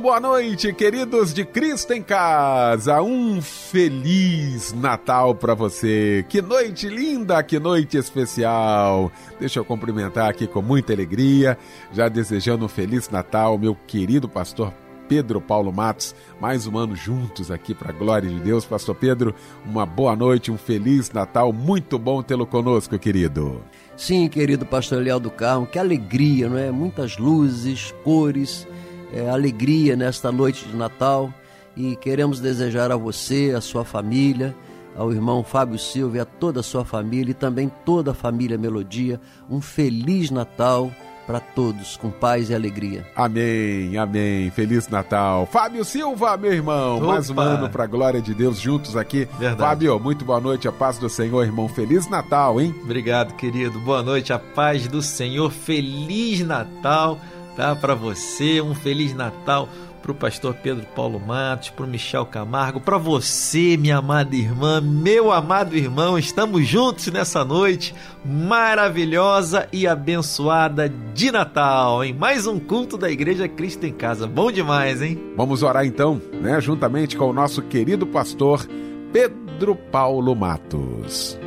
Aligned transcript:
Muito 0.00 0.08
boa 0.08 0.20
noite, 0.20 0.72
queridos 0.72 1.34
de 1.34 1.44
Cristo 1.44 1.92
em 1.92 2.02
Casa. 2.02 3.02
Um 3.02 3.42
feliz 3.42 4.72
Natal 4.72 5.34
para 5.34 5.52
você. 5.52 6.24
Que 6.26 6.40
noite 6.40 6.88
linda, 6.88 7.42
que 7.42 7.58
noite 7.58 7.98
especial. 7.98 9.12
Deixa 9.38 9.58
eu 9.58 9.64
cumprimentar 9.64 10.30
aqui 10.30 10.46
com 10.46 10.62
muita 10.62 10.94
alegria, 10.94 11.58
já 11.92 12.08
desejando 12.08 12.64
um 12.64 12.68
feliz 12.68 13.10
Natal, 13.10 13.58
meu 13.58 13.76
querido 13.86 14.26
pastor 14.26 14.72
Pedro 15.06 15.38
Paulo 15.38 15.70
Matos, 15.70 16.14
mais 16.40 16.66
um 16.66 16.78
ano 16.78 16.96
juntos 16.96 17.50
aqui 17.50 17.74
para 17.74 17.90
a 17.90 17.92
glória 17.92 18.30
de 18.30 18.40
Deus. 18.40 18.64
Pastor 18.64 18.94
Pedro, 18.94 19.34
uma 19.66 19.84
boa 19.84 20.16
noite, 20.16 20.50
um 20.50 20.56
feliz 20.56 21.10
Natal, 21.10 21.52
muito 21.52 21.98
bom 21.98 22.22
tê-lo 22.22 22.46
conosco, 22.46 22.98
querido. 22.98 23.60
Sim, 23.98 24.28
querido 24.28 24.64
pastor 24.64 25.02
Leal 25.02 25.20
do 25.20 25.30
Carmo, 25.30 25.66
que 25.66 25.78
alegria, 25.78 26.48
não 26.48 26.56
é? 26.56 26.70
Muitas 26.70 27.18
luzes, 27.18 27.94
cores, 28.02 28.66
é, 29.12 29.28
alegria 29.28 29.96
nesta 29.96 30.30
noite 30.30 30.66
de 30.66 30.76
Natal 30.76 31.32
e 31.76 31.96
queremos 31.96 32.40
desejar 32.40 32.90
a 32.90 32.96
você, 32.96 33.54
a 33.56 33.60
sua 33.60 33.84
família, 33.84 34.54
ao 34.96 35.12
irmão 35.12 35.42
Fábio 35.44 35.78
Silva 35.78 36.16
e 36.16 36.20
a 36.20 36.24
toda 36.24 36.60
a 36.60 36.62
sua 36.62 36.84
família 36.84 37.30
e 37.30 37.34
também 37.34 37.70
toda 37.84 38.10
a 38.10 38.14
família 38.14 38.58
Melodia 38.58 39.20
um 39.48 39.60
feliz 39.60 40.30
Natal 40.30 40.90
para 41.26 41.38
todos, 41.38 41.96
com 41.96 42.10
paz 42.10 42.50
e 42.50 42.54
alegria. 42.54 43.06
Amém, 43.14 43.96
amém. 43.96 44.50
Feliz 44.50 44.88
Natal. 44.88 45.46
Fábio 45.46 45.84
Silva, 45.84 46.36
meu 46.36 46.52
irmão, 46.52 46.96
Opa. 46.96 47.06
mais 47.06 47.30
um 47.30 47.38
ano 47.38 47.70
para 47.70 47.84
a 47.84 47.86
glória 47.86 48.20
de 48.20 48.34
Deus 48.34 48.58
juntos 48.58 48.96
aqui. 48.96 49.28
Verdade. 49.38 49.60
Fábio, 49.60 50.00
muito 50.00 50.24
boa 50.24 50.40
noite, 50.40 50.66
a 50.66 50.72
paz 50.72 50.98
do 50.98 51.08
Senhor, 51.08 51.44
irmão. 51.44 51.68
Feliz 51.68 52.08
Natal, 52.08 52.60
hein? 52.60 52.74
Obrigado, 52.82 53.34
querido. 53.34 53.78
Boa 53.78 54.02
noite, 54.02 54.32
a 54.32 54.40
paz 54.40 54.88
do 54.88 55.00
Senhor. 55.00 55.52
Feliz 55.52 56.40
Natal 56.40 57.16
tá? 57.56 57.74
Para 57.74 57.94
você, 57.94 58.60
um 58.60 58.74
Feliz 58.74 59.14
Natal 59.14 59.68
para 60.00 60.12
o 60.12 60.14
pastor 60.14 60.54
Pedro 60.54 60.86
Paulo 60.94 61.20
Matos, 61.20 61.70
para 61.70 61.84
o 61.84 61.88
Michel 61.88 62.24
Camargo, 62.26 62.80
para 62.80 62.98
você, 62.98 63.76
minha 63.76 63.98
amada 63.98 64.34
irmã, 64.34 64.80
meu 64.80 65.30
amado 65.30 65.76
irmão, 65.76 66.18
estamos 66.18 66.66
juntos 66.66 67.06
nessa 67.08 67.44
noite 67.44 67.94
maravilhosa 68.24 69.68
e 69.72 69.86
abençoada 69.86 70.88
de 71.14 71.30
Natal, 71.30 72.02
em 72.02 72.12
mais 72.12 72.46
um 72.46 72.58
culto 72.58 72.96
da 72.96 73.10
Igreja 73.10 73.46
Cristo 73.48 73.84
em 73.84 73.92
Casa. 73.92 74.26
Bom 74.26 74.50
demais, 74.50 75.02
hein? 75.02 75.20
Vamos 75.36 75.62
orar 75.62 75.84
então, 75.84 76.20
né, 76.40 76.60
juntamente 76.60 77.16
com 77.16 77.28
o 77.28 77.32
nosso 77.32 77.62
querido 77.62 78.06
pastor 78.06 78.66
Pedro 79.12 79.76
Paulo 79.76 80.34
Matos. 80.34 81.38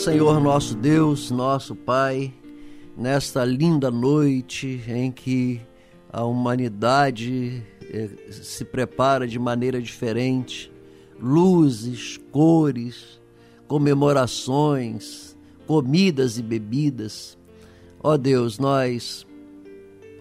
Senhor 0.00 0.40
nosso 0.40 0.74
Deus, 0.74 1.30
nosso 1.30 1.76
Pai, 1.76 2.32
nesta 2.96 3.44
linda 3.44 3.90
noite 3.90 4.82
em 4.88 5.12
que 5.12 5.60
a 6.10 6.24
humanidade 6.24 7.62
eh, 7.82 8.08
se 8.30 8.64
prepara 8.64 9.28
de 9.28 9.38
maneira 9.38 9.78
diferente, 9.78 10.72
luzes, 11.20 12.18
cores, 12.32 13.20
comemorações, 13.68 15.36
comidas 15.66 16.38
e 16.38 16.42
bebidas. 16.42 17.36
Ó 18.02 18.16
Deus, 18.16 18.58
nós 18.58 19.26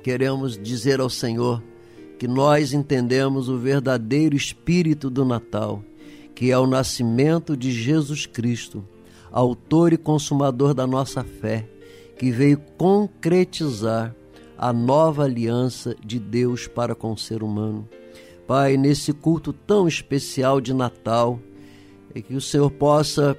queremos 0.03 0.61
dizer 0.61 0.99
ao 0.99 1.09
Senhor 1.09 1.63
que 2.19 2.27
nós 2.27 2.73
entendemos 2.73 3.47
o 3.47 3.57
verdadeiro 3.57 4.35
espírito 4.35 5.09
do 5.09 5.23
Natal, 5.23 5.81
que 6.35 6.51
é 6.51 6.59
o 6.59 6.67
nascimento 6.67 7.55
de 7.55 7.71
Jesus 7.71 8.25
Cristo 8.25 8.83
autor 9.31 9.93
e 9.93 9.97
consumador 9.97 10.73
da 10.73 10.85
nossa 10.85 11.23
fé, 11.23 11.67
que 12.17 12.31
veio 12.31 12.57
concretizar 12.77 14.15
a 14.57 14.73
nova 14.73 15.23
aliança 15.23 15.95
de 16.05 16.19
Deus 16.19 16.67
para 16.67 16.93
com 16.93 17.13
o 17.13 17.17
ser 17.17 17.43
humano. 17.43 17.87
Pai, 18.45 18.77
nesse 18.77 19.13
culto 19.13 19.53
tão 19.53 19.87
especial 19.87 20.59
de 20.59 20.73
Natal, 20.73 21.39
é 22.13 22.21
que 22.21 22.35
o 22.35 22.41
Senhor 22.41 22.69
possa 22.71 23.37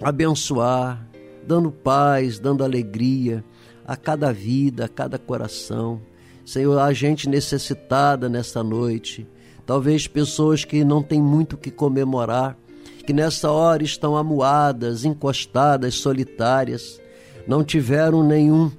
abençoar, 0.00 1.06
dando 1.46 1.70
paz, 1.70 2.38
dando 2.38 2.64
alegria 2.64 3.44
a 3.86 3.96
cada 3.96 4.32
vida, 4.32 4.86
a 4.86 4.88
cada 4.88 5.18
coração. 5.18 6.00
Senhor, 6.44 6.78
a 6.78 6.92
gente 6.92 7.28
necessitada 7.28 8.28
nessa 8.28 8.62
noite, 8.62 9.26
talvez 9.66 10.06
pessoas 10.06 10.64
que 10.64 10.84
não 10.84 11.02
têm 11.02 11.20
muito 11.20 11.54
o 11.54 11.58
que 11.58 11.70
comemorar, 11.70 12.56
que 13.06 13.12
nessa 13.12 13.50
hora 13.50 13.82
estão 13.82 14.16
amuadas, 14.16 15.04
encostadas, 15.04 15.94
solitárias, 15.94 17.00
não 17.46 17.62
tiveram 17.62 18.22
nenhum 18.22 18.70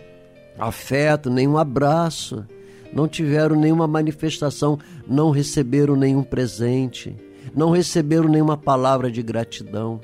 afeto, 0.58 1.30
nenhum 1.30 1.58
abraço, 1.58 2.46
não 2.92 3.08
tiveram 3.08 3.56
nenhuma 3.56 3.88
manifestação, 3.88 4.80
não 5.08 5.30
receberam 5.30 5.96
nenhum 5.96 6.24
presente, 6.24 7.16
não 7.54 7.72
receberam 7.72 8.28
nenhuma 8.28 8.58
palavra 8.58 9.12
de 9.12 9.22
gratidão. 9.22 10.00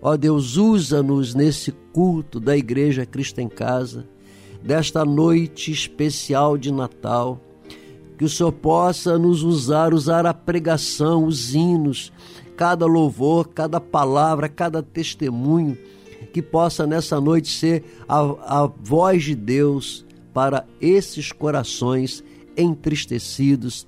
Ó 0.00 0.16
Deus, 0.16 0.56
usa-nos 0.56 1.34
nesse 1.34 1.72
culto 1.92 2.38
da 2.38 2.56
Igreja 2.56 3.04
Cristo 3.04 3.40
em 3.40 3.48
Casa, 3.48 4.06
desta 4.62 5.04
noite 5.04 5.72
especial 5.72 6.56
de 6.56 6.72
Natal, 6.72 7.40
que 8.16 8.24
o 8.24 8.28
Senhor 8.28 8.52
possa 8.52 9.18
nos 9.18 9.42
usar, 9.42 9.92
usar 9.92 10.26
a 10.26 10.34
pregação, 10.34 11.24
os 11.24 11.54
hinos, 11.54 12.12
cada 12.58 12.86
louvor, 12.86 13.50
cada 13.50 13.80
palavra, 13.80 14.48
cada 14.48 14.82
testemunho, 14.82 15.78
que 16.32 16.42
possa 16.42 16.88
nessa 16.88 17.20
noite 17.20 17.48
ser 17.56 17.84
a, 18.08 18.18
a 18.62 18.66
voz 18.66 19.22
de 19.22 19.36
Deus 19.36 20.04
para 20.34 20.66
esses 20.80 21.30
corações 21.30 22.22
entristecidos, 22.56 23.86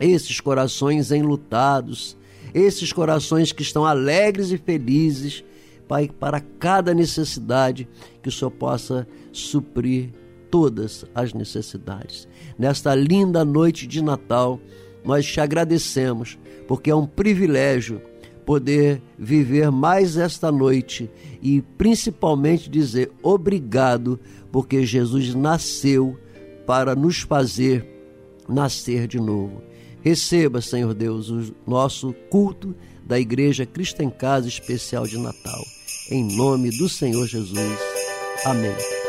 esses 0.00 0.40
corações 0.40 1.12
enlutados, 1.12 2.16
esses 2.52 2.92
corações 2.92 3.52
que 3.52 3.62
estão 3.62 3.86
alegres 3.86 4.50
e 4.50 4.58
felizes, 4.58 5.44
Pai, 5.86 6.08
para 6.08 6.40
cada 6.40 6.92
necessidade 6.92 7.88
que 8.20 8.28
o 8.28 8.32
Senhor 8.32 8.50
possa 8.50 9.06
suprir 9.30 10.10
todas 10.50 11.04
as 11.14 11.32
necessidades. 11.32 12.26
Nesta 12.58 12.96
linda 12.96 13.44
noite 13.44 13.86
de 13.86 14.02
Natal, 14.02 14.60
nós 15.04 15.24
te 15.24 15.40
agradecemos, 15.40 16.36
porque 16.66 16.90
é 16.90 16.94
um 16.94 17.06
privilégio 17.06 18.02
poder 18.48 19.02
viver 19.18 19.70
mais 19.70 20.16
esta 20.16 20.50
noite 20.50 21.10
e 21.42 21.60
principalmente 21.76 22.70
dizer 22.70 23.12
obrigado, 23.22 24.18
porque 24.50 24.86
Jesus 24.86 25.34
nasceu 25.34 26.16
para 26.66 26.96
nos 26.96 27.20
fazer 27.20 27.86
nascer 28.48 29.06
de 29.06 29.20
novo. 29.20 29.60
Receba, 30.00 30.62
Senhor 30.62 30.94
Deus, 30.94 31.28
o 31.28 31.54
nosso 31.66 32.14
culto 32.30 32.74
da 33.06 33.20
Igreja 33.20 33.66
Cristo 33.66 34.02
em 34.02 34.08
Casa 34.08 34.48
Especial 34.48 35.06
de 35.06 35.18
Natal. 35.18 35.62
Em 36.10 36.34
nome 36.34 36.70
do 36.70 36.88
Senhor 36.88 37.26
Jesus. 37.26 37.78
Amém. 38.46 39.07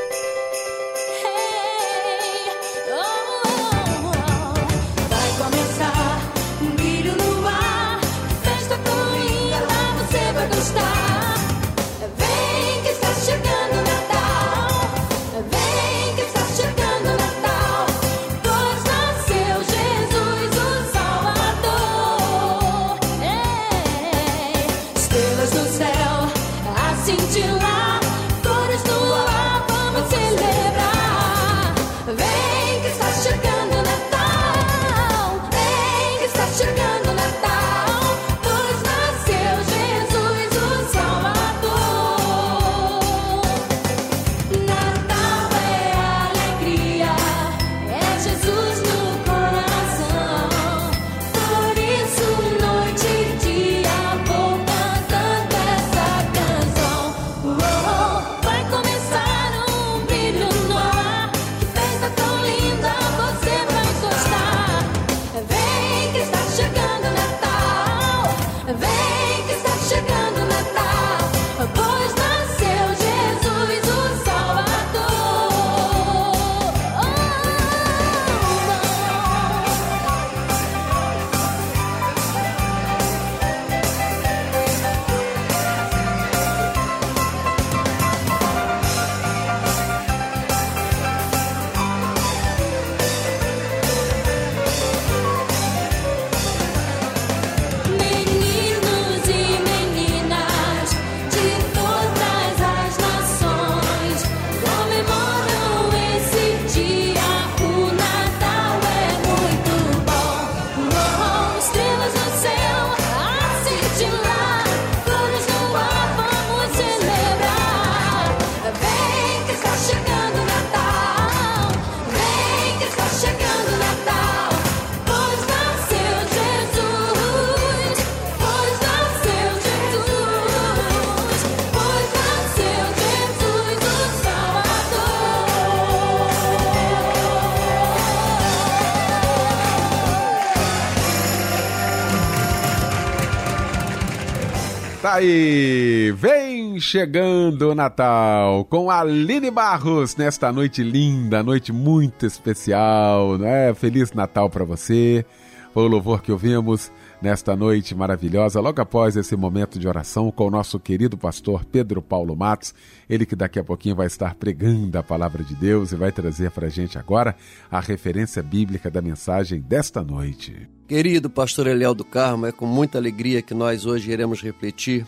Aí, 145.20 146.14
vem 146.16 146.80
chegando 146.80 147.72
o 147.72 147.76
Natal 147.76 148.64
com 148.66 148.90
Aline 148.90 149.52
Barros 149.52 150.16
nesta 150.16 150.50
noite 150.50 150.82
linda, 150.82 151.44
noite 151.44 151.74
muito 151.74 152.26
especial, 152.26 153.38
né? 153.38 153.74
Feliz 153.74 154.14
Natal 154.14 154.50
para 154.50 154.64
você. 154.64 155.26
Foi 155.74 155.84
o 155.84 155.88
louvor 155.88 156.22
que 156.22 156.32
ouvimos 156.32 156.90
nesta 157.22 157.54
noite 157.54 157.94
maravilhosa, 157.94 158.62
logo 158.62 158.82
após 158.82 159.18
esse 159.18 159.36
momento 159.36 159.78
de 159.78 159.90
oração 159.90 160.32
com 160.32 160.48
o 160.48 160.52
nosso 160.52 160.80
querido 160.80 161.18
pastor 161.18 161.66
Pedro 161.66 162.02
Paulo 162.02 162.34
Matos, 162.34 162.74
ele 163.10 163.26
que 163.26 163.36
daqui 163.36 163.60
a 163.60 163.64
pouquinho 163.64 163.98
vai 163.98 164.08
estar 164.08 164.36
pregando 164.36 164.98
a 164.98 165.04
palavra 165.04 165.44
de 165.44 165.54
Deus 165.54 165.92
e 165.92 165.98
vai 165.98 166.14
trazer 166.14 166.50
para 166.52 166.68
a 166.68 166.70
gente 166.70 166.98
agora 166.98 167.36
a 167.70 167.82
referência 167.82 168.42
bíblica 168.42 168.90
da 168.90 169.02
mensagem 169.02 169.60
desta 169.60 170.02
noite. 170.02 170.79
Querido 170.90 171.30
pastor 171.30 171.68
Eliel 171.68 171.94
do 171.94 172.04
Carmo, 172.04 172.48
é 172.48 172.52
com 172.52 172.66
muita 172.66 172.98
alegria 172.98 173.44
que 173.44 173.54
nós 173.54 173.86
hoje 173.86 174.12
iremos 174.12 174.42
refletir 174.42 175.06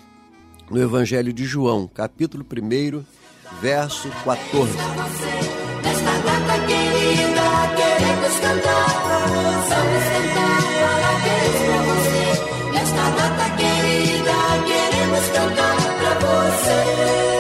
no 0.70 0.80
Evangelho 0.80 1.34
de 1.34 1.44
João, 1.44 1.88
capítulo 1.88 2.46
1, 2.46 3.04
verso 3.60 4.08
14. 4.24 4.78
Nesta 5.84 6.20
data 6.20 6.60
querida, 6.68 7.42
queremos 7.76 8.38
cantar, 15.32 15.78
pra 15.98 16.14
você. 16.20 17.31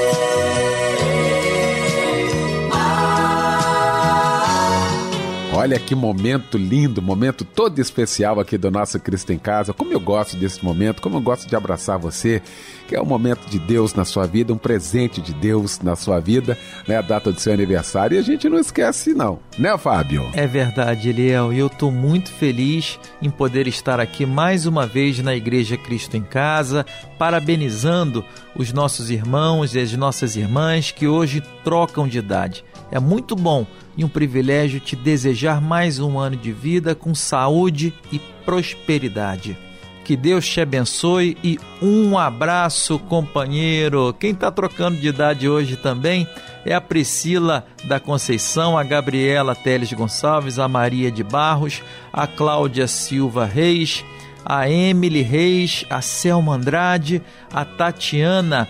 Olha 5.61 5.79
que 5.79 5.93
momento 5.93 6.57
lindo, 6.57 7.03
momento 7.03 7.45
todo 7.45 7.77
especial 7.77 8.39
aqui 8.39 8.57
do 8.57 8.71
nosso 8.71 8.99
Cristo 8.99 9.31
em 9.31 9.37
Casa. 9.37 9.71
Como 9.71 9.93
eu 9.93 9.99
gosto 9.99 10.35
desse 10.35 10.65
momento, 10.65 11.03
como 11.03 11.17
eu 11.17 11.21
gosto 11.21 11.47
de 11.47 11.55
abraçar 11.55 11.99
você, 11.99 12.41
que 12.87 12.95
é 12.95 12.99
um 12.99 13.05
momento 13.05 13.47
de 13.47 13.59
Deus 13.59 13.93
na 13.93 14.03
sua 14.03 14.25
vida, 14.25 14.51
um 14.51 14.57
presente 14.57 15.21
de 15.21 15.31
Deus 15.35 15.79
na 15.79 15.95
sua 15.95 16.19
vida, 16.19 16.57
né? 16.87 16.97
A 16.97 17.01
data 17.03 17.31
do 17.31 17.39
seu 17.39 17.53
aniversário. 17.53 18.15
E 18.15 18.17
a 18.17 18.23
gente 18.23 18.49
não 18.49 18.57
esquece, 18.57 19.13
não, 19.13 19.37
né, 19.55 19.77
Fábio? 19.77 20.27
É 20.33 20.47
verdade, 20.47 21.09
Eliel. 21.09 21.53
E 21.53 21.59
eu 21.59 21.67
estou 21.67 21.91
muito 21.91 22.31
feliz 22.31 22.99
em 23.21 23.29
poder 23.29 23.67
estar 23.67 23.99
aqui 23.99 24.25
mais 24.25 24.65
uma 24.65 24.87
vez 24.87 25.19
na 25.19 25.35
Igreja 25.35 25.77
Cristo 25.77 26.17
em 26.17 26.23
Casa, 26.23 26.83
parabenizando 27.19 28.25
os 28.55 28.73
nossos 28.73 29.11
irmãos 29.11 29.75
e 29.75 29.79
as 29.79 29.93
nossas 29.93 30.35
irmãs 30.35 30.89
que 30.89 31.07
hoje 31.07 31.43
trocam 31.63 32.07
de 32.07 32.17
idade. 32.17 32.65
É 32.91 32.99
muito 32.99 33.35
bom 33.35 33.67
e 33.97 34.05
um 34.05 34.09
privilégio 34.09 34.79
te 34.79 34.95
desejar 34.95 35.61
mais 35.61 35.99
um 35.99 36.17
ano 36.17 36.35
de 36.35 36.51
vida 36.51 36.95
com 36.95 37.13
saúde 37.13 37.93
e 38.11 38.19
prosperidade. 38.45 39.57
Que 40.03 40.15
Deus 40.17 40.47
te 40.47 40.59
abençoe 40.59 41.37
e 41.43 41.59
um 41.81 42.17
abraço, 42.17 42.97
companheiro. 42.99 44.13
Quem 44.19 44.31
está 44.31 44.51
trocando 44.51 44.97
de 44.97 45.07
idade 45.07 45.47
hoje 45.47 45.75
também 45.75 46.27
é 46.65 46.73
a 46.73 46.81
Priscila 46.81 47.65
da 47.83 47.99
Conceição, 47.99 48.77
a 48.77 48.83
Gabriela 48.83 49.55
Teles 49.55 49.93
Gonçalves, 49.93 50.59
a 50.59 50.67
Maria 50.67 51.11
de 51.11 51.23
Barros, 51.23 51.81
a 52.11 52.25
Cláudia 52.27 52.87
Silva 52.87 53.45
Reis, 53.45 54.03
a 54.43 54.69
Emily 54.69 55.21
Reis, 55.21 55.85
a 55.89 56.01
Selma 56.01 56.55
Andrade, 56.55 57.21
a 57.53 57.63
Tatiana 57.63 58.67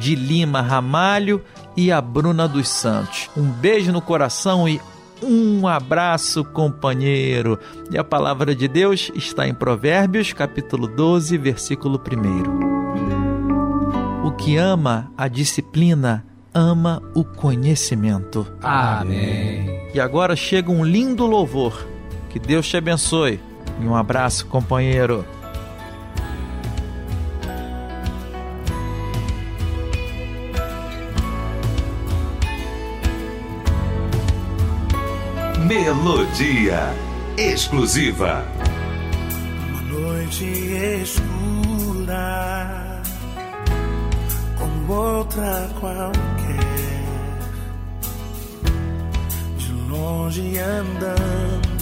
de 0.00 0.14
Lima 0.14 0.62
Ramalho 0.62 1.44
e 1.76 1.92
a 1.92 2.00
Bruna 2.00 2.48
dos 2.48 2.68
Santos. 2.68 3.28
Um 3.36 3.50
beijo 3.50 3.92
no 3.92 4.00
coração 4.00 4.68
e 4.68 4.80
um 5.22 5.66
abraço, 5.66 6.44
companheiro. 6.44 7.58
E 7.90 7.98
a 7.98 8.04
palavra 8.04 8.54
de 8.54 8.68
Deus 8.68 9.10
está 9.14 9.48
em 9.48 9.54
Provérbios, 9.54 10.32
capítulo 10.32 10.86
12, 10.86 11.36
versículo 11.38 11.98
1. 11.98 14.26
O 14.26 14.32
que 14.32 14.56
ama 14.56 15.10
a 15.16 15.28
disciplina 15.28 16.24
ama 16.52 17.02
o 17.14 17.22
conhecimento. 17.22 18.46
Amém. 18.62 19.88
E 19.92 20.00
agora 20.00 20.34
chega 20.34 20.70
um 20.70 20.84
lindo 20.84 21.26
louvor. 21.26 21.86
Que 22.30 22.38
Deus 22.38 22.68
te 22.68 22.76
abençoe. 22.76 23.40
E 23.80 23.86
um 23.86 23.94
abraço, 23.94 24.46
companheiro. 24.46 25.24
Melodia 35.66 36.94
exclusiva. 37.36 38.44
Uma 39.68 39.82
noite 39.82 40.44
escura, 41.02 42.22
como 44.56 44.92
outra 44.92 45.68
qualquer, 45.80 47.02
de 49.58 49.72
longe 49.88 50.56
andando, 50.56 51.76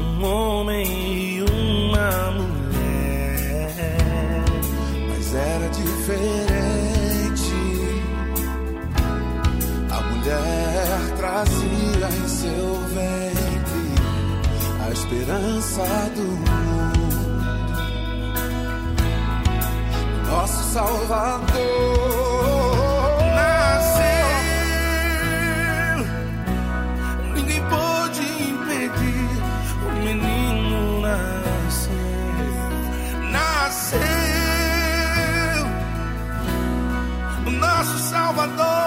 um 0.00 0.24
homem 0.24 0.84
e 0.84 1.42
uma 1.42 2.32
mulher, 2.32 3.72
mas 5.08 5.32
era 5.32 5.68
diferente. 5.68 6.58
A 9.92 10.00
mulher 10.00 10.67
trazia 11.18 12.08
em 12.16 12.28
seu 12.28 12.74
ventre 12.94 13.88
a 14.86 14.90
esperança 14.92 15.82
do 16.14 16.22
mundo. 16.22 17.08
Nosso 20.30 20.62
Salvador 20.72 21.58
nasceu. 23.34 24.28
Ninguém 27.34 27.62
pôde 27.62 28.22
impedir 28.22 29.30
o 29.84 29.90
menino 30.04 31.00
nascer. 31.00 31.98
Nasceu. 33.32 33.98
Nosso 37.58 37.98
Salvador. 38.08 38.77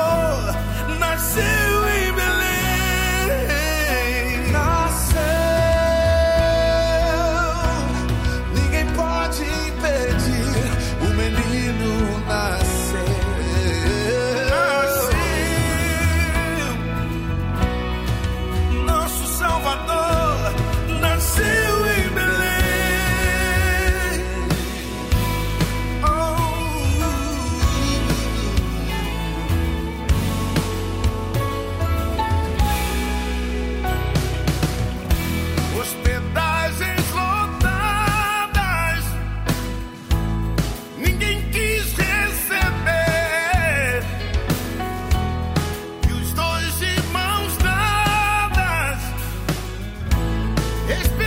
It's 50.94 51.21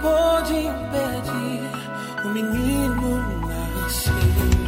Pode 0.00 0.54
impedir 0.54 1.62
o 2.24 2.28
menino 2.28 3.20
nascer. 3.46 4.67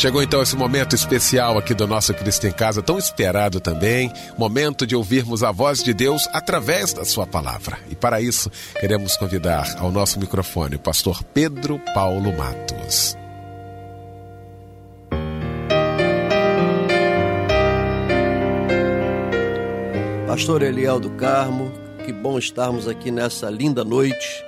Chegou 0.00 0.22
então 0.22 0.40
esse 0.40 0.56
momento 0.56 0.94
especial 0.94 1.58
aqui 1.58 1.74
do 1.74 1.86
nosso 1.86 2.14
Cristo 2.14 2.46
em 2.46 2.50
Casa, 2.50 2.80
tão 2.80 2.96
esperado 2.96 3.60
também, 3.60 4.10
momento 4.38 4.86
de 4.86 4.96
ouvirmos 4.96 5.42
a 5.42 5.52
voz 5.52 5.82
de 5.82 5.92
Deus 5.92 6.26
através 6.32 6.94
da 6.94 7.04
sua 7.04 7.26
palavra. 7.26 7.78
E 7.90 7.94
para 7.94 8.18
isso, 8.18 8.50
queremos 8.80 9.18
convidar 9.18 9.76
ao 9.78 9.92
nosso 9.92 10.18
microfone 10.18 10.76
o 10.76 10.78
pastor 10.78 11.22
Pedro 11.22 11.78
Paulo 11.92 12.34
Matos. 12.34 13.14
Pastor 20.26 20.62
Eliel 20.62 20.98
do 20.98 21.10
Carmo, 21.10 21.70
que 22.06 22.12
bom 22.14 22.38
estarmos 22.38 22.88
aqui 22.88 23.10
nessa 23.10 23.50
linda 23.50 23.84
noite, 23.84 24.42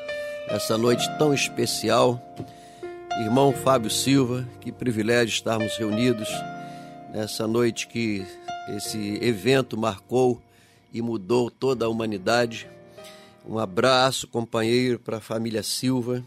essa 0.48 0.78
noite 0.78 1.06
tão 1.18 1.34
especial 1.34 2.18
Irmão 3.20 3.52
Fábio 3.52 3.90
Silva, 3.90 4.48
que 4.60 4.72
privilégio 4.72 5.34
estarmos 5.34 5.76
reunidos 5.76 6.28
nessa 7.12 7.46
noite 7.46 7.86
que 7.86 8.26
esse 8.68 9.18
evento 9.22 9.76
marcou 9.76 10.42
e 10.92 11.02
mudou 11.02 11.50
toda 11.50 11.84
a 11.84 11.88
humanidade. 11.88 12.68
Um 13.46 13.58
abraço, 13.58 14.26
companheiro, 14.26 14.98
para 14.98 15.18
a 15.18 15.20
família 15.20 15.62
Silva, 15.62 16.24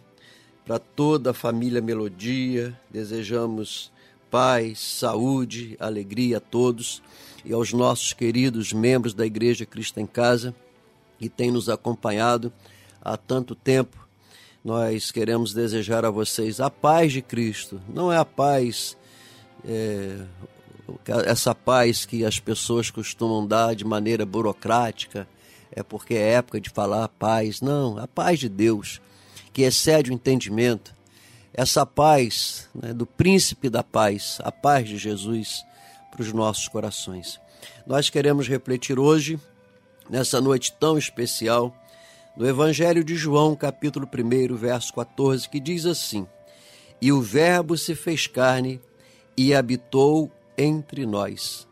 para 0.64 0.78
toda 0.78 1.32
a 1.32 1.34
família 1.34 1.82
Melodia. 1.82 2.80
Desejamos 2.90 3.92
paz, 4.30 4.80
saúde, 4.80 5.76
alegria 5.80 6.38
a 6.38 6.42
todos 6.42 7.02
e 7.44 7.52
aos 7.52 7.74
nossos 7.74 8.14
queridos 8.14 8.72
membros 8.72 9.14
da 9.14 9.26
Igreja 9.26 9.66
Cristo 9.66 10.00
em 10.00 10.06
Casa 10.06 10.54
que 11.18 11.30
têm 11.30 11.52
nos 11.52 11.68
acompanhado 11.68 12.54
há 13.02 13.18
tanto 13.18 13.56
tempo 13.56 14.05
nós 14.66 15.12
queremos 15.12 15.54
desejar 15.54 16.04
a 16.06 16.10
vocês 16.10 16.60
a 16.60 16.72
paz 16.72 17.14
de 17.14 17.22
Cristo. 17.22 17.80
Não 17.88 18.12
é 18.12 18.18
a 18.18 18.26
paz, 18.26 18.98
é, 19.64 20.18
essa 21.28 21.54
paz 21.54 22.04
que 22.04 22.26
as 22.26 22.40
pessoas 22.40 22.90
costumam 22.90 23.46
dar 23.46 23.76
de 23.76 23.86
maneira 23.86 24.26
burocrática, 24.26 25.28
é 25.72 25.84
porque 25.84 26.16
é 26.16 26.32
época 26.32 26.60
de 26.60 26.72
falar 26.72 27.08
paz. 27.10 27.62
Não, 27.62 28.00
a 28.00 28.08
paz 28.08 28.40
de 28.40 28.50
Deus, 28.50 29.00
que 29.54 29.62
excede 29.62 30.10
o 30.10 30.14
entendimento. 30.16 30.96
Essa 31.54 31.86
paz 31.86 32.68
né, 32.74 32.92
do 32.92 33.06
príncipe 33.06 33.70
da 33.70 33.84
paz, 33.84 34.40
a 34.44 34.52
paz 34.52 34.90
de 34.90 34.98
Jesus 34.98 35.64
para 36.10 36.24
os 36.24 36.34
nossos 36.34 36.68
corações. 36.68 37.40
Nós 37.86 38.10
queremos 38.10 38.48
refletir 38.48 38.98
hoje, 38.98 39.40
nessa 40.10 40.42
noite 40.42 40.74
tão 40.80 40.98
especial, 40.98 41.72
no 42.36 42.46
Evangelho 42.46 43.04
de 43.04 43.16
João, 43.16 43.56
capítulo 43.56 44.08
1, 44.08 44.56
verso 44.56 44.94
14, 44.94 45.48
que 45.48 45.60
diz 45.60 45.86
assim: 45.86 46.28
E 47.02 47.12
o 47.12 47.22
Verbo 47.22 47.78
se 47.78 47.96
fez 47.96 48.28
carne 48.28 48.82
e 49.38 49.54
habitou 49.54 50.32
entre 50.58 51.06
nós, 51.06 51.68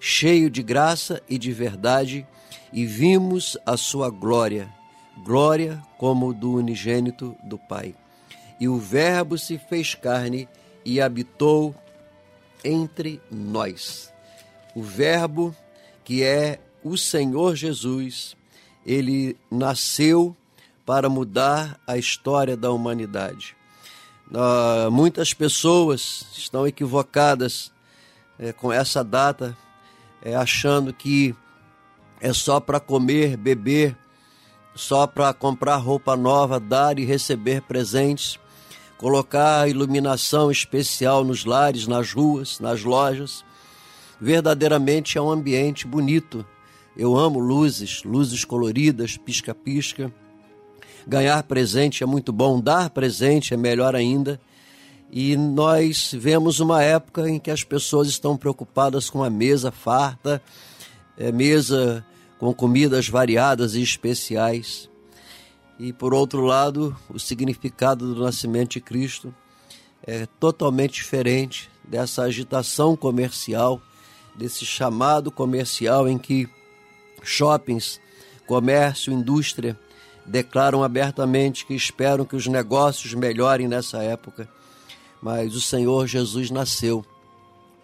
cheio 0.00 0.50
de 0.50 0.62
graça 0.62 1.22
e 1.28 1.38
de 1.38 1.52
verdade, 1.52 2.26
e 2.72 2.84
vimos 2.84 3.56
a 3.64 3.76
sua 3.76 4.10
glória, 4.10 4.68
glória 5.24 5.80
como 5.96 6.34
do 6.34 6.54
unigênito 6.54 7.36
do 7.44 7.58
Pai. 7.58 7.94
E 8.60 8.68
o 8.68 8.76
Verbo 8.76 9.38
se 9.38 9.56
fez 9.56 9.94
carne 9.94 10.48
e 10.84 11.00
habitou 11.00 11.74
entre 12.64 13.20
nós. 13.30 14.12
O 14.74 14.82
Verbo, 14.82 15.54
que 16.02 16.24
é 16.24 16.58
o 16.82 16.96
Senhor 16.96 17.54
Jesus, 17.54 18.36
ele 18.88 19.36
nasceu 19.50 20.34
para 20.86 21.10
mudar 21.10 21.78
a 21.86 21.98
história 21.98 22.56
da 22.56 22.72
humanidade. 22.72 23.54
Uh, 24.30 24.90
muitas 24.90 25.34
pessoas 25.34 26.24
estão 26.32 26.66
equivocadas 26.66 27.70
é, 28.38 28.50
com 28.50 28.72
essa 28.72 29.04
data, 29.04 29.54
é, 30.22 30.34
achando 30.34 30.90
que 30.94 31.34
é 32.18 32.32
só 32.32 32.60
para 32.60 32.80
comer, 32.80 33.36
beber, 33.36 33.94
só 34.74 35.06
para 35.06 35.34
comprar 35.34 35.76
roupa 35.76 36.16
nova, 36.16 36.58
dar 36.58 36.98
e 36.98 37.04
receber 37.04 37.60
presentes, 37.62 38.38
colocar 38.96 39.68
iluminação 39.68 40.50
especial 40.50 41.24
nos 41.24 41.44
lares, 41.44 41.86
nas 41.86 42.12
ruas, 42.12 42.58
nas 42.58 42.82
lojas. 42.82 43.44
Verdadeiramente 44.18 45.18
é 45.18 45.20
um 45.20 45.30
ambiente 45.30 45.86
bonito 45.86 46.44
eu 46.98 47.16
amo 47.16 47.38
luzes, 47.38 48.02
luzes 48.02 48.44
coloridas, 48.44 49.16
pisca-pisca. 49.16 50.12
Ganhar 51.06 51.40
presente 51.44 52.02
é 52.02 52.06
muito 52.06 52.32
bom, 52.32 52.60
dar 52.60 52.90
presente 52.90 53.54
é 53.54 53.56
melhor 53.56 53.94
ainda. 53.94 54.40
E 55.08 55.36
nós 55.36 56.12
vemos 56.12 56.58
uma 56.58 56.82
época 56.82 57.30
em 57.30 57.38
que 57.38 57.52
as 57.52 57.62
pessoas 57.62 58.08
estão 58.08 58.36
preocupadas 58.36 59.08
com 59.08 59.22
a 59.22 59.30
mesa 59.30 59.70
farta, 59.70 60.42
é, 61.16 61.30
mesa 61.30 62.04
com 62.36 62.52
comidas 62.52 63.08
variadas 63.08 63.76
e 63.76 63.82
especiais. 63.82 64.90
E 65.78 65.92
por 65.92 66.12
outro 66.12 66.42
lado, 66.42 66.96
o 67.08 67.18
significado 67.18 68.12
do 68.12 68.20
nascimento 68.24 68.72
de 68.72 68.80
Cristo 68.80 69.32
é 70.04 70.26
totalmente 70.40 70.94
diferente 70.94 71.70
dessa 71.84 72.22
agitação 72.22 72.96
comercial, 72.96 73.80
desse 74.34 74.66
chamado 74.66 75.30
comercial 75.30 76.08
em 76.08 76.18
que 76.18 76.48
Shoppings, 77.22 78.00
comércio, 78.46 79.12
indústria 79.12 79.78
declaram 80.28 80.84
abertamente 80.84 81.64
que 81.64 81.74
esperam 81.74 82.24
que 82.24 82.36
os 82.36 82.46
negócios 82.46 83.14
melhorem 83.14 83.66
nessa 83.66 84.02
época. 84.02 84.48
Mas 85.22 85.54
o 85.54 85.60
Senhor 85.60 86.06
Jesus 86.06 86.50
nasceu 86.50 87.04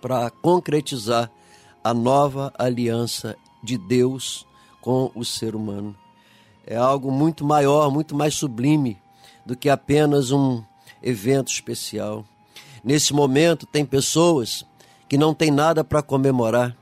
para 0.00 0.30
concretizar 0.30 1.30
a 1.82 1.92
nova 1.92 2.52
aliança 2.58 3.36
de 3.62 3.76
Deus 3.76 4.46
com 4.80 5.10
o 5.14 5.24
ser 5.24 5.54
humano. 5.54 5.96
É 6.66 6.76
algo 6.76 7.10
muito 7.10 7.44
maior, 7.44 7.90
muito 7.90 8.14
mais 8.14 8.34
sublime 8.34 8.98
do 9.44 9.56
que 9.56 9.68
apenas 9.68 10.30
um 10.30 10.62
evento 11.02 11.48
especial. 11.48 12.24
Nesse 12.82 13.12
momento, 13.12 13.66
tem 13.66 13.84
pessoas 13.84 14.64
que 15.08 15.18
não 15.18 15.34
têm 15.34 15.50
nada 15.50 15.82
para 15.82 16.02
comemorar. 16.02 16.76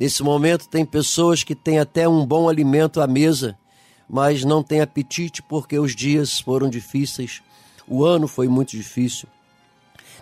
Nesse 0.00 0.22
momento, 0.22 0.66
tem 0.66 0.82
pessoas 0.82 1.44
que 1.44 1.54
têm 1.54 1.78
até 1.78 2.08
um 2.08 2.24
bom 2.24 2.48
alimento 2.48 3.02
à 3.02 3.06
mesa, 3.06 3.54
mas 4.08 4.44
não 4.44 4.62
têm 4.62 4.80
apetite 4.80 5.42
porque 5.42 5.78
os 5.78 5.94
dias 5.94 6.40
foram 6.40 6.70
difíceis, 6.70 7.42
o 7.86 8.02
ano 8.02 8.26
foi 8.26 8.48
muito 8.48 8.70
difícil. 8.70 9.28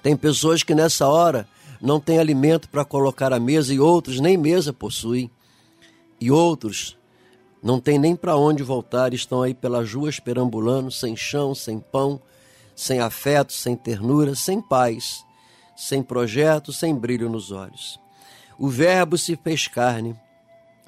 Tem 0.03 0.17
pessoas 0.17 0.65
que 0.65 0.75
nessa 0.75 1.07
hora 1.07 1.47
não 1.81 2.01
têm 2.01 2.19
alimento 2.19 2.69
para 2.69 2.85
colocar 2.85 3.33
à 3.33 3.39
mesa 3.39 3.73
e 3.73 3.79
outros 3.79 4.19
nem 4.19 4.37
mesa 4.37 4.73
possuem. 4.73 5.31
E 6.21 6.29
outros 6.29 6.99
não 7.63 7.79
têm 7.79 8.01
nem 8.01 8.17
para 8.17 8.35
onde 8.35 8.65
voltar, 8.65 9.15
estão 9.15 9.43
aí 9.43 9.55
pelas 9.55 9.95
ruas 9.95 10.19
perambulando, 10.19 10.91
sem 10.91 11.15
chão, 11.15 11.55
sem 11.55 11.79
pão, 11.79 12.21
sem 12.75 12.99
afeto, 12.99 13.53
sem 13.53 13.77
ternura, 13.77 14.35
sem 14.35 14.61
paz, 14.61 15.25
sem 15.77 16.03
projeto, 16.03 16.73
sem 16.73 16.93
brilho 16.97 17.31
nos 17.31 17.53
olhos. 17.53 18.08
O 18.59 18.69
Verbo 18.69 19.17
se 19.17 19.37
fez 19.37 19.69
carne 19.69 20.17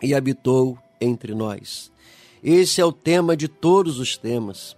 e 0.03 0.13
habitou 0.13 0.77
entre 1.01 1.35
nós. 1.35 1.93
Esse 2.43 2.81
é 2.81 2.85
o 2.85 2.91
tema 2.91 3.37
de 3.37 3.47
todos 3.47 4.01
os 4.01 4.17
temas. 4.17 4.77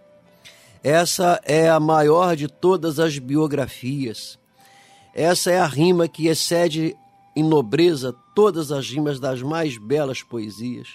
Essa 0.85 1.40
é 1.44 1.70
a 1.70 1.81
maior 1.81 2.37
de 2.37 2.48
todas 2.48 2.98
as 2.98 3.18
biografias. 3.18 4.38
Essa 5.14 5.50
é 5.50 5.59
a 5.59 5.66
rima 5.66 6.07
que 6.07 6.26
excede 6.26 6.94
em 7.35 7.42
nobreza 7.42 8.14
todas 8.35 8.70
as 8.70 8.90
rimas 8.90 9.18
das 9.18 9.40
mais 9.40 9.78
belas 9.78 10.22
poesias. 10.22 10.88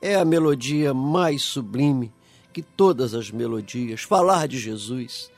É 0.00 0.14
a 0.14 0.24
melodia 0.24 0.94
mais 0.94 1.42
sublime 1.42 2.12
que 2.52 2.62
todas 2.62 3.14
as 3.14 3.30
melodias. 3.30 4.02
Falar 4.02 4.46
de 4.46 4.58
Jesus, 4.58 5.28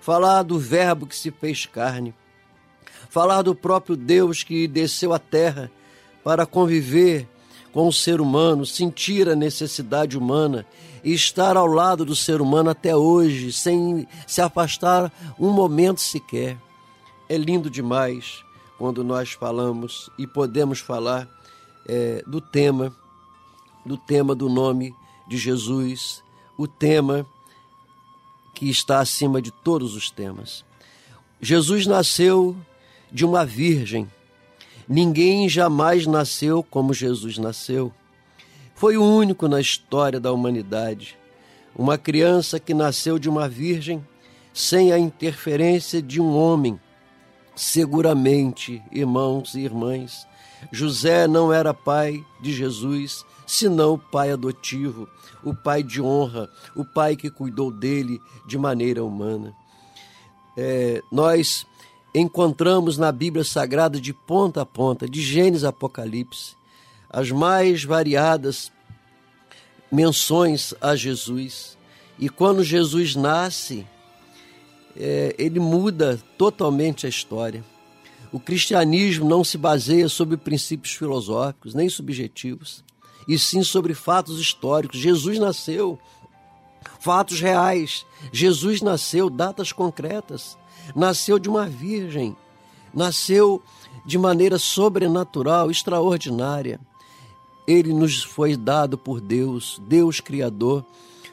falar 0.00 0.42
do 0.42 0.58
Verbo 0.58 1.06
que 1.06 1.14
se 1.14 1.30
fez 1.30 1.66
carne, 1.66 2.14
falar 3.16 3.40
do 3.40 3.54
próprio 3.54 3.96
Deus 3.96 4.42
que 4.42 4.68
desceu 4.68 5.14
à 5.14 5.18
terra 5.18 5.72
para 6.22 6.44
conviver 6.44 7.26
com 7.72 7.88
o 7.88 7.92
ser 7.92 8.20
humano, 8.20 8.66
sentir 8.66 9.26
a 9.26 9.34
necessidade 9.34 10.18
humana 10.18 10.66
e 11.02 11.14
estar 11.14 11.56
ao 11.56 11.66
lado 11.66 12.04
do 12.04 12.14
ser 12.14 12.42
humano 12.42 12.68
até 12.68 12.94
hoje, 12.94 13.54
sem 13.54 14.06
se 14.26 14.42
afastar 14.42 15.10
um 15.40 15.50
momento 15.50 15.98
sequer. 15.98 16.58
É 17.26 17.38
lindo 17.38 17.70
demais 17.70 18.44
quando 18.76 19.02
nós 19.02 19.32
falamos 19.32 20.10
e 20.18 20.26
podemos 20.26 20.80
falar 20.80 21.26
é, 21.88 22.22
do 22.26 22.38
tema, 22.38 22.94
do 23.86 23.96
tema 23.96 24.34
do 24.34 24.50
nome 24.50 24.94
de 25.26 25.38
Jesus, 25.38 26.22
o 26.58 26.68
tema 26.68 27.26
que 28.54 28.68
está 28.68 29.00
acima 29.00 29.40
de 29.40 29.50
todos 29.50 29.94
os 29.94 30.10
temas. 30.10 30.66
Jesus 31.40 31.86
nasceu 31.86 32.54
de 33.16 33.24
uma 33.24 33.46
virgem. 33.46 34.06
Ninguém 34.86 35.48
jamais 35.48 36.06
nasceu 36.06 36.62
como 36.62 36.92
Jesus 36.92 37.38
nasceu. 37.38 37.90
Foi 38.74 38.98
o 38.98 39.02
único 39.02 39.48
na 39.48 39.58
história 39.58 40.20
da 40.20 40.30
humanidade. 40.30 41.16
Uma 41.74 41.96
criança 41.96 42.60
que 42.60 42.74
nasceu 42.74 43.18
de 43.18 43.26
uma 43.26 43.48
virgem 43.48 44.06
sem 44.52 44.92
a 44.92 44.98
interferência 44.98 46.02
de 46.02 46.20
um 46.20 46.36
homem 46.36 46.78
Seguramente, 47.56 48.82
irmãos 48.92 49.54
e 49.54 49.60
irmãs, 49.60 50.28
José 50.70 51.26
não 51.26 51.50
era 51.50 51.72
pai 51.72 52.22
de 52.38 52.52
Jesus, 52.52 53.24
senão 53.46 53.94
o 53.94 53.98
pai 53.98 54.30
adotivo, 54.30 55.08
o 55.42 55.54
pai 55.54 55.82
de 55.82 56.02
honra, 56.02 56.50
o 56.74 56.84
pai 56.84 57.16
que 57.16 57.30
cuidou 57.30 57.72
dele 57.72 58.20
de 58.46 58.58
maneira 58.58 59.02
humana. 59.02 59.54
É, 60.54 61.00
nós 61.10 61.66
encontramos 62.18 62.96
na 62.96 63.12
Bíblia 63.12 63.44
Sagrada 63.44 64.00
de 64.00 64.12
ponta 64.12 64.62
a 64.62 64.66
ponta, 64.66 65.08
de 65.08 65.20
Gênesis 65.20 65.64
a 65.64 65.68
Apocalipse, 65.68 66.56
as 67.10 67.30
mais 67.30 67.84
variadas 67.84 68.72
menções 69.92 70.74
a 70.80 70.96
Jesus. 70.96 71.76
E 72.18 72.28
quando 72.28 72.64
Jesus 72.64 73.14
nasce, 73.14 73.86
é, 74.96 75.34
ele 75.38 75.60
muda 75.60 76.18
totalmente 76.38 77.04
a 77.04 77.08
história. 77.08 77.62
O 78.32 78.40
cristianismo 78.40 79.28
não 79.28 79.44
se 79.44 79.58
baseia 79.58 80.08
sobre 80.08 80.36
princípios 80.36 80.94
filosóficos 80.94 81.74
nem 81.74 81.88
subjetivos, 81.88 82.82
e 83.28 83.38
sim 83.38 83.62
sobre 83.62 83.92
fatos 83.92 84.40
históricos. 84.40 84.98
Jesus 84.98 85.38
nasceu, 85.38 85.98
fatos 86.98 87.40
reais. 87.40 88.06
Jesus 88.32 88.80
nasceu, 88.80 89.28
datas 89.28 89.70
concretas. 89.72 90.56
Nasceu 90.94 91.38
de 91.38 91.48
uma 91.48 91.66
virgem, 91.66 92.36
nasceu 92.92 93.62
de 94.04 94.16
maneira 94.18 94.58
sobrenatural, 94.58 95.70
extraordinária. 95.70 96.80
Ele 97.66 97.92
nos 97.92 98.22
foi 98.22 98.56
dado 98.56 98.96
por 98.96 99.20
Deus, 99.20 99.80
Deus 99.86 100.20
Criador. 100.20 100.84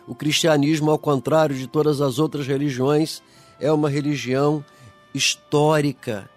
O 0.08 0.16
cristianismo, 0.16 0.90
ao 0.90 0.98
contrário 0.98 1.56
de 1.56 1.68
todas 1.68 2.02
as 2.02 2.20
outras 2.20 2.48
religiões, 2.48 3.22
é 3.60 3.72
uma 3.72 3.90
religião 3.90 4.66
histórica, 5.14 6.30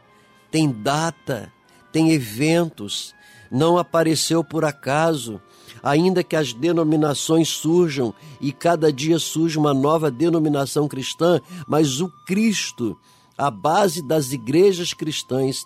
tem 0.51 0.71
data, 0.71 1.53
tem 1.91 2.13
eventos, 2.13 3.15
não 3.51 3.79
apareceu 3.79 4.45
por 4.45 4.65
acaso, 4.65 5.41
ainda 5.87 6.25
que 6.25 6.35
as 6.35 6.53
denominações 6.53 7.49
surjam 7.49 8.13
e 8.41 8.51
cada 8.51 8.93
dia 8.93 9.21
surge 9.21 9.57
uma 9.57 9.73
nova 9.73 10.11
denominação 10.11 10.89
cristã, 10.89 11.41
mas 11.65 12.01
o 12.01 12.09
Cristo, 12.27 12.99
a 13.39 13.53
base 13.53 14.03
das 14.03 14.33
igrejas 14.33 14.93
cristãs, 14.93 15.65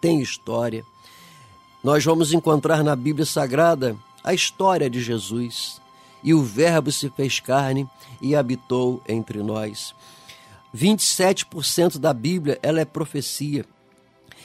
tem 0.00 0.20
história. 0.20 0.84
Nós 1.84 2.04
vamos 2.04 2.32
encontrar 2.32 2.82
na 2.82 2.96
Bíblia 2.96 3.24
Sagrada 3.24 3.96
a 4.24 4.34
história 4.34 4.90
de 4.90 5.00
Jesus. 5.00 5.80
E 6.20 6.34
o 6.34 6.42
Verbo 6.42 6.90
se 6.90 7.08
fez 7.10 7.38
carne 7.38 7.88
e 8.20 8.34
habitou 8.34 9.00
entre 9.06 9.40
nós. 9.40 9.94
27% 10.74 11.98
da 11.98 12.12
Bíblia 12.12 12.58
ela 12.60 12.80
é 12.80 12.84
profecia. 12.84 13.64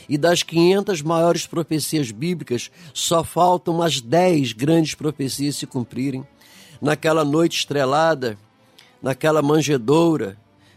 E 0.10 0.18
das 0.18 0.44
500 0.44 1.02
maiores 1.04 1.46
profecias 1.46 2.12
bíblicas, 2.12 2.72
só 2.94 3.24
faltam 3.24 3.76
umas 3.76 4.02
10 4.02 4.54
grandes 4.54 4.96
profecias 4.96 5.56
se 5.56 5.68
cumprirem. 5.68 6.26
Naquela 6.82 7.24
noite 7.24 7.60
estrelada, 7.60 8.38
naquela 9.02 9.42
manjedoura, 9.42 10.36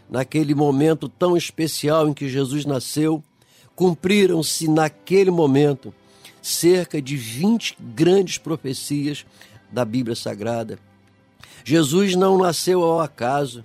naquele 0.09 0.53
momento 0.53 1.09
tão 1.09 1.35
especial 1.35 2.07
em 2.07 2.13
que 2.13 2.29
Jesus 2.29 2.63
nasceu, 2.63 3.23
cumpriram-se 3.75 4.67
naquele 4.67 5.31
momento 5.31 5.93
cerca 6.41 7.01
de 7.01 7.17
20 7.17 7.77
grandes 7.79 8.37
profecias 8.37 9.25
da 9.71 9.83
Bíblia 9.83 10.15
Sagrada. 10.15 10.77
Jesus 11.63 12.15
não 12.15 12.37
nasceu 12.37 12.83
ao 12.83 12.99
acaso. 12.99 13.63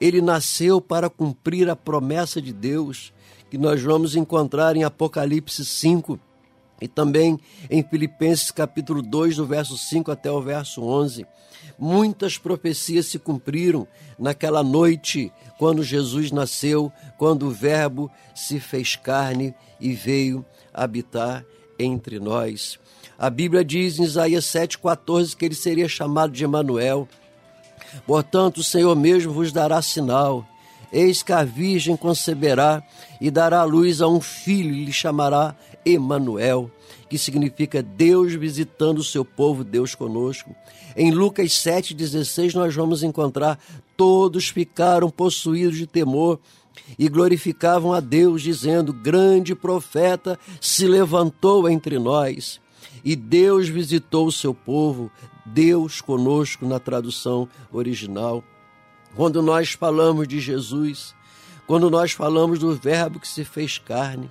Ele 0.00 0.20
nasceu 0.20 0.80
para 0.80 1.10
cumprir 1.10 1.68
a 1.68 1.76
promessa 1.76 2.40
de 2.40 2.52
Deus, 2.52 3.12
que 3.50 3.58
nós 3.58 3.82
vamos 3.82 4.14
encontrar 4.14 4.76
em 4.76 4.84
Apocalipse 4.84 5.64
5 5.64 6.18
e 6.80 6.86
também 6.86 7.38
em 7.68 7.82
Filipenses 7.82 8.50
capítulo 8.50 9.02
2, 9.02 9.36
do 9.36 9.46
verso 9.46 9.76
5 9.76 10.10
até 10.10 10.30
o 10.30 10.40
verso 10.40 10.82
11. 10.82 11.26
Muitas 11.78 12.38
profecias 12.38 13.06
se 13.06 13.18
cumpriram 13.18 13.86
naquela 14.18 14.62
noite, 14.62 15.32
quando 15.58 15.82
Jesus 15.82 16.30
nasceu, 16.30 16.92
quando 17.16 17.46
o 17.46 17.50
Verbo 17.50 18.10
se 18.34 18.60
fez 18.60 18.94
carne 18.96 19.54
e 19.80 19.92
veio 19.92 20.44
habitar 20.72 21.44
entre 21.78 22.20
nós. 22.20 22.78
A 23.18 23.28
Bíblia 23.28 23.64
diz 23.64 23.98
em 23.98 24.04
Isaías 24.04 24.44
7,14 24.44 25.34
que 25.34 25.44
ele 25.44 25.54
seria 25.54 25.88
chamado 25.88 26.32
de 26.32 26.44
Emanuel, 26.44 27.08
Portanto, 28.06 28.58
o 28.58 28.64
Senhor 28.64 28.94
mesmo 28.94 29.32
vos 29.32 29.52
dará 29.52 29.80
sinal. 29.82 30.46
Eis 30.92 31.22
que 31.22 31.32
a 31.32 31.44
virgem 31.44 31.96
conceberá 31.96 32.82
e 33.20 33.30
dará 33.30 33.62
luz 33.64 34.00
a 34.00 34.08
um 34.08 34.20
filho 34.20 34.74
e 34.74 34.84
lhe 34.84 34.92
chamará 34.92 35.54
Emanuel, 35.84 36.70
que 37.08 37.18
significa 37.18 37.82
Deus 37.82 38.34
visitando 38.34 38.98
o 38.98 39.04
seu 39.04 39.24
povo, 39.24 39.64
Deus 39.64 39.94
conosco. 39.94 40.54
Em 40.96 41.10
Lucas 41.10 41.52
7:16 41.52 42.54
nós 42.54 42.74
vamos 42.74 43.02
encontrar 43.02 43.58
todos 43.96 44.48
ficaram 44.48 45.10
possuídos 45.10 45.76
de 45.76 45.86
temor 45.86 46.38
e 46.98 47.08
glorificavam 47.08 47.92
a 47.92 48.00
Deus 48.00 48.42
dizendo: 48.42 48.92
Grande 48.92 49.54
profeta 49.54 50.38
se 50.60 50.86
levantou 50.86 51.68
entre 51.68 51.98
nós. 51.98 52.60
E 53.04 53.14
Deus 53.14 53.68
visitou 53.68 54.26
o 54.26 54.32
seu 54.32 54.54
povo, 54.54 55.10
Deus 55.44 56.00
conosco 56.00 56.66
na 56.66 56.78
tradução 56.78 57.48
original. 57.72 58.42
Quando 59.14 59.42
nós 59.42 59.72
falamos 59.72 60.28
de 60.28 60.40
Jesus, 60.40 61.14
quando 61.66 61.90
nós 61.90 62.12
falamos 62.12 62.58
do 62.58 62.74
Verbo 62.74 63.20
que 63.20 63.28
se 63.28 63.44
fez 63.44 63.78
carne, 63.78 64.30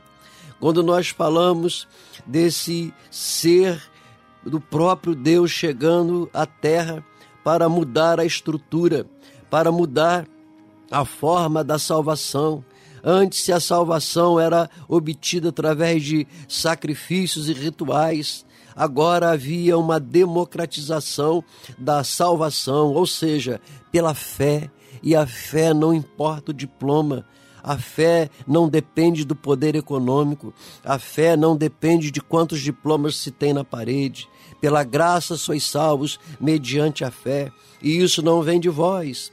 quando 0.60 0.82
nós 0.82 1.10
falamos 1.10 1.88
desse 2.26 2.94
ser 3.12 3.82
do 4.44 4.60
próprio 4.60 5.14
Deus 5.14 5.52
chegando 5.52 6.30
à 6.34 6.46
terra 6.46 7.04
para 7.44 7.70
mudar 7.70 8.20
a 8.20 8.26
estrutura, 8.26 9.06
para 9.50 9.72
mudar 9.72 10.28
a 10.90 11.06
forma 11.06 11.64
da 11.64 11.78
salvação. 11.78 12.64
Antes, 13.04 13.50
a 13.50 13.60
salvação 13.60 14.40
era 14.40 14.70
obtida 14.88 15.50
através 15.50 16.04
de 16.04 16.28
sacrifícios 16.48 17.48
e 17.50 17.54
rituais, 17.54 18.46
agora 18.78 19.32
havia 19.32 19.76
uma 19.78 20.00
democratização 20.00 21.44
da 21.78 22.04
salvação, 22.04 22.94
ou 22.94 23.08
seja, 23.08 23.60
pela 23.92 24.14
fé. 24.14 24.70
E 25.02 25.16
a 25.16 25.26
fé 25.28 25.74
não 25.74 25.94
importa 25.94 26.52
o 26.52 26.54
diploma, 26.54 27.26
a 27.64 27.78
fé 27.78 28.30
não 28.48 28.70
depende 28.70 29.26
do 29.26 29.36
poder 29.36 29.76
econômico, 29.76 30.54
a 30.84 30.98
fé 30.98 31.36
não 31.36 31.56
depende 31.56 32.12
de 32.12 32.22
quantos 32.22 32.62
diplomas 32.62 33.18
se 33.18 33.30
tem 33.32 33.54
na 33.54 33.64
parede. 33.64 34.30
Pela 34.62 34.84
graça 34.84 35.36
sois 35.36 35.64
salvos 35.64 36.20
mediante 36.40 37.04
a 37.04 37.12
fé, 37.12 37.52
e 37.82 37.98
isso 38.02 38.22
não 38.22 38.42
vem 38.42 38.60
de 38.60 38.70
vós, 38.70 39.32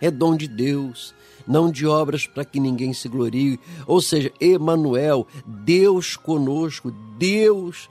é 0.00 0.10
dom 0.10 0.36
de 0.36 0.48
Deus, 0.48 1.14
não 1.46 1.70
de 1.70 1.86
obras 1.86 2.26
para 2.26 2.44
que 2.44 2.58
ninguém 2.58 2.92
se 2.92 3.08
glorie. 3.08 3.60
Ou 3.86 4.00
seja, 4.00 4.32
Emanuel, 4.40 5.26
Deus 5.46 6.16
conosco, 6.16 6.90
Deus 7.18 7.88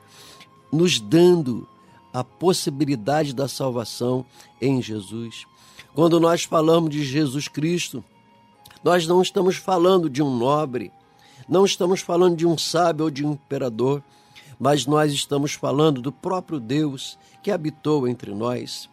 nos 0.71 0.99
dando 0.99 1.67
a 2.13 2.23
possibilidade 2.23 3.33
da 3.33 3.47
salvação 3.47 4.25
em 4.61 4.81
Jesus. 4.81 5.45
Quando 5.93 6.19
nós 6.19 6.43
falamos 6.43 6.89
de 6.89 7.03
Jesus 7.03 7.47
Cristo, 7.47 8.03
nós 8.83 9.07
não 9.07 9.21
estamos 9.21 9.55
falando 9.55 10.09
de 10.09 10.21
um 10.21 10.35
nobre, 10.35 10.91
não 11.47 11.65
estamos 11.65 12.01
falando 12.01 12.35
de 12.35 12.45
um 12.45 12.57
sábio 12.57 13.05
ou 13.05 13.11
de 13.11 13.25
um 13.25 13.33
imperador, 13.33 14.03
mas 14.59 14.85
nós 14.85 15.11
estamos 15.11 15.53
falando 15.53 16.01
do 16.01 16.11
próprio 16.11 16.59
Deus 16.59 17.17
que 17.43 17.51
habitou 17.51 18.07
entre 18.07 18.33
nós. 18.33 18.89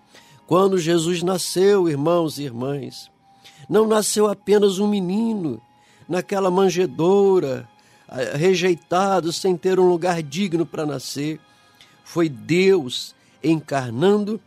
Quando 0.47 0.79
Jesus 0.79 1.23
nasceu, 1.23 1.89
irmãos 1.89 2.39
e 2.39 2.43
irmãs, 2.43 3.11
não 3.69 3.87
nasceu 3.87 4.27
apenas 4.27 4.79
um 4.79 4.87
menino 4.87 5.61
naquela 6.09 6.51
manjedoura, 6.51 7.69
rejeitado, 8.35 9.33
sem 9.33 9.57
ter 9.57 9.79
um 9.81 9.89
lugar 9.89 10.23
digno 10.23 10.67
para 10.67 10.85
nascer. 10.85 11.41
Foi 12.05 12.29
Deus 12.29 13.15
encarnando 13.43 14.41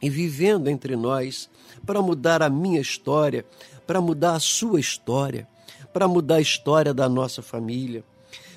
e 0.00 0.08
vivendo 0.08 0.68
entre 0.68 0.96
nós 0.96 1.48
para 1.84 2.00
mudar 2.00 2.42
a 2.42 2.50
minha 2.50 2.80
história, 2.80 3.44
para 3.86 4.00
mudar 4.00 4.34
a 4.34 4.40
sua 4.40 4.80
história, 4.80 5.48
para 5.92 6.06
mudar 6.06 6.36
a 6.36 6.40
história 6.40 6.94
da 6.94 7.08
nossa 7.08 7.42
família. 7.42 8.04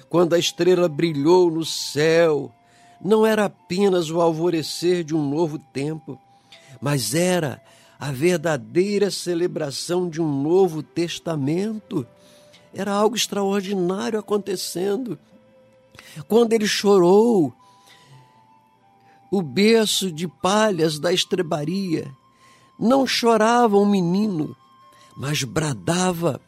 Quando 0.09 0.33
a 0.33 0.39
estrela 0.39 0.87
brilhou 0.87 1.49
no 1.49 1.65
céu, 1.65 2.51
não 3.03 3.25
era 3.25 3.45
apenas 3.45 4.09
o 4.09 4.21
alvorecer 4.21 5.03
de 5.03 5.15
um 5.15 5.27
novo 5.27 5.57
tempo, 5.57 6.19
mas 6.79 7.13
era 7.13 7.61
a 7.99 8.11
verdadeira 8.11 9.09
celebração 9.09 10.09
de 10.09 10.21
um 10.21 10.41
novo 10.41 10.83
testamento. 10.83 12.05
Era 12.73 12.91
algo 12.91 13.15
extraordinário 13.15 14.19
acontecendo. 14.19 15.17
Quando 16.27 16.53
ele 16.53 16.67
chorou, 16.67 17.53
o 19.33 19.41
berço 19.41 20.11
de 20.11 20.27
palhas 20.27 20.99
da 20.99 21.11
estrebaria 21.11 22.15
não 22.79 23.07
chorava 23.07 23.79
um 23.79 23.85
menino, 23.85 24.55
mas 25.17 25.43
bradava 25.43 26.39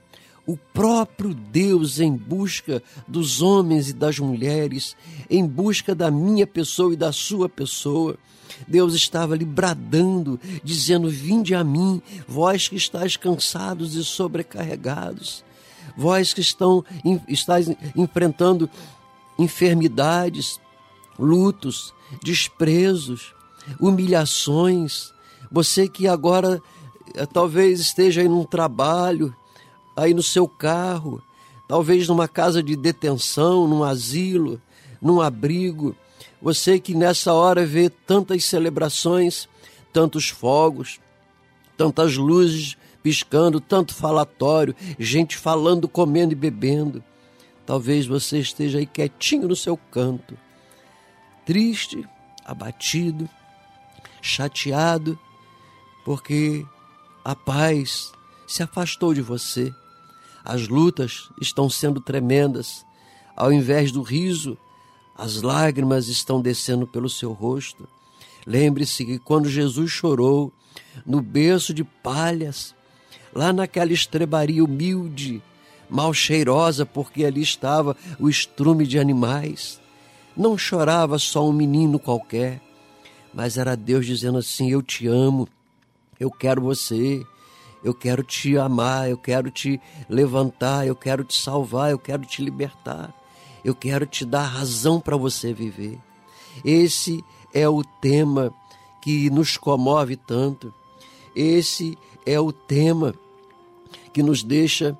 o 0.45 0.55
próprio 0.55 1.33
Deus 1.33 1.99
em 1.99 2.15
busca 2.15 2.83
dos 3.07 3.41
homens 3.41 3.89
e 3.89 3.93
das 3.93 4.19
mulheres, 4.19 4.95
em 5.27 5.43
busca 5.47 5.95
da 5.95 6.11
minha 6.11 6.45
pessoa 6.45 6.93
e 6.93 6.95
da 6.95 7.11
sua 7.11 7.49
pessoa. 7.49 8.19
Deus 8.67 8.93
estava 8.93 9.33
ali 9.33 9.45
bradando, 9.45 10.39
dizendo: 10.63 11.09
Vinde 11.09 11.55
a 11.55 11.63
mim, 11.63 11.99
vós 12.27 12.67
que 12.67 12.75
estáis 12.75 13.17
cansados 13.17 13.95
e 13.95 14.05
sobrecarregados, 14.05 15.43
vós 15.97 16.35
que 16.35 16.41
estão 16.41 16.85
estáis 17.27 17.67
enfrentando 17.95 18.69
enfermidades, 19.39 20.59
lutos, 21.17 21.93
desprezos, 22.21 23.33
humilhações. 23.79 25.13
Você 25.51 25.87
que 25.87 26.07
agora 26.07 26.61
eh, 27.13 27.25
talvez 27.25 27.79
esteja 27.79 28.21
aí 28.21 28.27
num 28.27 28.43
trabalho, 28.43 29.35
aí 29.95 30.13
no 30.13 30.23
seu 30.23 30.47
carro, 30.47 31.21
talvez 31.67 32.07
numa 32.07 32.27
casa 32.27 32.61
de 32.61 32.75
detenção, 32.75 33.67
num 33.67 33.83
asilo, 33.83 34.61
num 35.01 35.21
abrigo. 35.21 35.95
Você 36.41 36.79
que 36.79 36.93
nessa 36.93 37.33
hora 37.33 37.65
vê 37.65 37.89
tantas 37.89 38.43
celebrações, 38.45 39.47
tantos 39.91 40.29
fogos, 40.29 40.99
tantas 41.77 42.17
luzes 42.17 42.77
piscando, 43.01 43.59
tanto 43.59 43.93
falatório, 43.93 44.75
gente 44.97 45.37
falando, 45.37 45.87
comendo 45.87 46.33
e 46.33 46.35
bebendo. 46.35 47.03
Talvez 47.65 48.05
você 48.05 48.39
esteja 48.39 48.79
aí 48.79 48.85
quietinho 48.85 49.47
no 49.47 49.55
seu 49.55 49.77
canto, 49.77 50.37
triste, 51.45 52.07
abatido, 52.43 53.29
chateado, 54.21 55.17
porque 56.03 56.65
a 57.23 57.35
paz 57.35 58.11
se 58.47 58.63
afastou 58.63 59.13
de 59.13 59.21
você. 59.21 59.73
As 60.43 60.67
lutas 60.67 61.29
estão 61.39 61.69
sendo 61.69 61.99
tremendas. 61.99 62.85
Ao 63.35 63.51
invés 63.51 63.91
do 63.91 64.01
riso, 64.01 64.57
as 65.17 65.41
lágrimas 65.41 66.07
estão 66.07 66.41
descendo 66.41 66.85
pelo 66.85 67.09
seu 67.09 67.31
rosto. 67.31 67.87
Lembre-se 68.45 69.05
que 69.05 69.17
quando 69.17 69.49
Jesus 69.49 69.91
chorou 69.91 70.53
no 71.05 71.21
berço 71.21 71.73
de 71.73 71.83
palhas, 71.83 72.75
lá 73.33 73.51
naquela 73.51 73.91
estrebaria 73.91 74.63
humilde, 74.63 75.41
mal 75.89 76.13
cheirosa, 76.13 76.85
porque 76.85 77.25
ali 77.25 77.41
estava 77.41 77.95
o 78.19 78.29
estrume 78.29 78.85
de 78.85 78.99
animais, 78.99 79.81
não 80.35 80.57
chorava 80.57 81.17
só 81.17 81.47
um 81.47 81.53
menino 81.53 81.97
qualquer, 81.99 82.61
mas 83.33 83.57
era 83.57 83.75
Deus 83.75 84.05
dizendo 84.05 84.37
assim: 84.37 84.69
Eu 84.71 84.81
te 84.81 85.07
amo, 85.07 85.47
eu 86.19 86.29
quero 86.29 86.61
você, 86.61 87.25
eu 87.83 87.93
quero 87.93 88.23
te 88.23 88.57
amar, 88.57 89.09
eu 89.09 89.17
quero 89.17 89.49
te 89.51 89.79
levantar, 90.09 90.87
eu 90.87 90.95
quero 90.95 91.23
te 91.23 91.39
salvar, 91.39 91.91
eu 91.91 91.99
quero 91.99 92.25
te 92.25 92.41
libertar, 92.41 93.13
eu 93.63 93.75
quero 93.75 94.05
te 94.05 94.25
dar 94.25 94.43
razão 94.43 94.99
para 94.99 95.15
você 95.15 95.53
viver. 95.53 95.99
Esse 96.63 97.23
é 97.53 97.67
o 97.67 97.83
tema 97.83 98.53
que 99.01 99.29
nos 99.29 99.55
comove 99.55 100.15
tanto. 100.15 100.73
Esse 101.35 101.97
é 102.25 102.39
o 102.39 102.51
tema 102.51 103.13
que 104.13 104.23
nos 104.23 104.43
deixa 104.43 104.97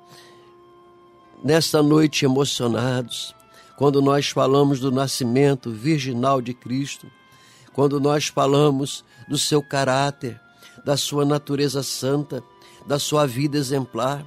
nesta 1.42 1.82
noite 1.82 2.24
emocionados, 2.24 3.34
quando 3.76 4.00
nós 4.00 4.28
falamos 4.30 4.80
do 4.80 4.90
nascimento 4.90 5.70
virginal 5.70 6.40
de 6.40 6.54
Cristo, 6.54 7.06
quando 7.72 8.00
nós 8.00 8.28
falamos 8.28 9.04
do 9.28 9.36
seu 9.36 9.62
caráter, 9.62 10.40
da 10.84 10.96
sua 10.96 11.24
natureza 11.24 11.82
santa, 11.82 12.42
da 12.86 12.98
sua 12.98 13.26
vida 13.26 13.58
exemplar. 13.58 14.24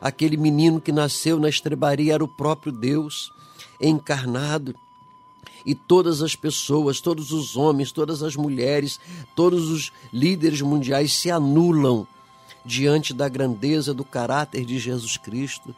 Aquele 0.00 0.36
menino 0.36 0.80
que 0.80 0.92
nasceu 0.92 1.38
na 1.38 1.48
estrebaria 1.48 2.14
era 2.14 2.24
o 2.24 2.28
próprio 2.28 2.72
Deus 2.72 3.32
encarnado. 3.80 4.74
E 5.64 5.74
todas 5.74 6.22
as 6.22 6.34
pessoas, 6.34 7.00
todos 7.00 7.32
os 7.32 7.56
homens, 7.56 7.92
todas 7.92 8.22
as 8.22 8.34
mulheres, 8.34 8.98
todos 9.36 9.70
os 9.70 9.92
líderes 10.12 10.60
mundiais 10.60 11.12
se 11.12 11.30
anulam 11.30 12.06
diante 12.64 13.14
da 13.14 13.28
grandeza 13.28 13.94
do 13.94 14.04
caráter 14.04 14.64
de 14.64 14.78
Jesus 14.78 15.16
Cristo, 15.16 15.74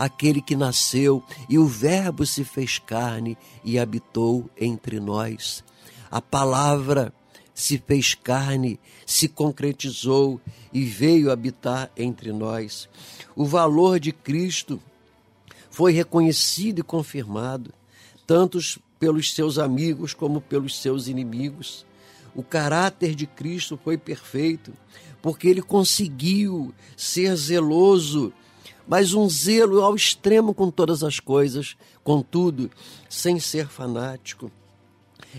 aquele 0.00 0.40
que 0.40 0.56
nasceu 0.56 1.22
e 1.46 1.58
o 1.58 1.66
Verbo 1.66 2.24
se 2.24 2.42
fez 2.42 2.78
carne 2.78 3.36
e 3.62 3.78
habitou 3.78 4.48
entre 4.58 4.98
nós. 4.98 5.62
A 6.10 6.22
palavra 6.22 7.12
se 7.52 7.76
fez 7.76 8.14
carne, 8.14 8.80
se 9.04 9.28
concretizou 9.28 10.40
e 10.72 10.84
veio 10.84 11.30
habitar 11.30 11.90
entre 11.94 12.32
nós. 12.32 12.88
O 13.36 13.44
valor 13.44 14.00
de 14.00 14.10
Cristo 14.10 14.80
foi 15.70 15.92
reconhecido 15.92 16.78
e 16.78 16.82
confirmado, 16.82 17.70
tanto 18.26 18.58
pelos 18.98 19.34
seus 19.34 19.58
amigos 19.58 20.14
como 20.14 20.40
pelos 20.40 20.80
seus 20.80 21.08
inimigos. 21.08 21.84
O 22.34 22.42
caráter 22.42 23.14
de 23.14 23.26
Cristo 23.26 23.78
foi 23.84 23.98
perfeito, 23.98 24.72
porque 25.20 25.46
ele 25.46 25.60
conseguiu 25.60 26.72
ser 26.96 27.36
zeloso, 27.36 28.32
mas 28.90 29.14
um 29.14 29.30
zelo 29.30 29.84
ao 29.84 29.94
extremo 29.94 30.52
com 30.52 30.68
todas 30.68 31.04
as 31.04 31.20
coisas, 31.20 31.76
contudo, 32.02 32.68
sem 33.08 33.38
ser 33.38 33.68
fanático. 33.68 34.50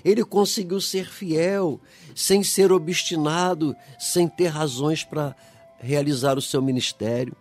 Ele 0.05 0.23
conseguiu 0.23 0.79
ser 0.79 1.05
fiel, 1.11 1.77
sem 2.15 2.45
ser 2.45 2.71
obstinado, 2.71 3.75
sem 3.99 4.25
ter 4.25 4.47
razões 4.47 5.03
para 5.03 5.35
realizar 5.79 6.37
o 6.37 6.41
seu 6.41 6.61
ministério. 6.61 7.35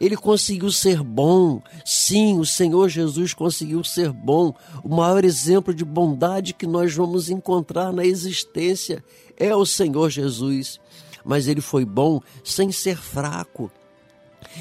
Ele 0.00 0.16
conseguiu 0.16 0.70
ser 0.70 1.02
bom, 1.02 1.60
sim, 1.84 2.38
o 2.38 2.46
Senhor 2.46 2.88
Jesus 2.88 3.34
conseguiu 3.34 3.82
ser 3.82 4.12
bom. 4.12 4.54
O 4.84 4.94
maior 4.94 5.24
exemplo 5.24 5.74
de 5.74 5.84
bondade 5.84 6.54
que 6.54 6.68
nós 6.68 6.94
vamos 6.94 7.30
encontrar 7.30 7.92
na 7.92 8.04
existência 8.04 9.02
é 9.36 9.52
o 9.56 9.66
Senhor 9.66 10.08
Jesus. 10.08 10.78
Mas 11.24 11.48
ele 11.48 11.60
foi 11.60 11.84
bom 11.84 12.20
sem 12.44 12.70
ser 12.70 12.96
fraco. 12.96 13.72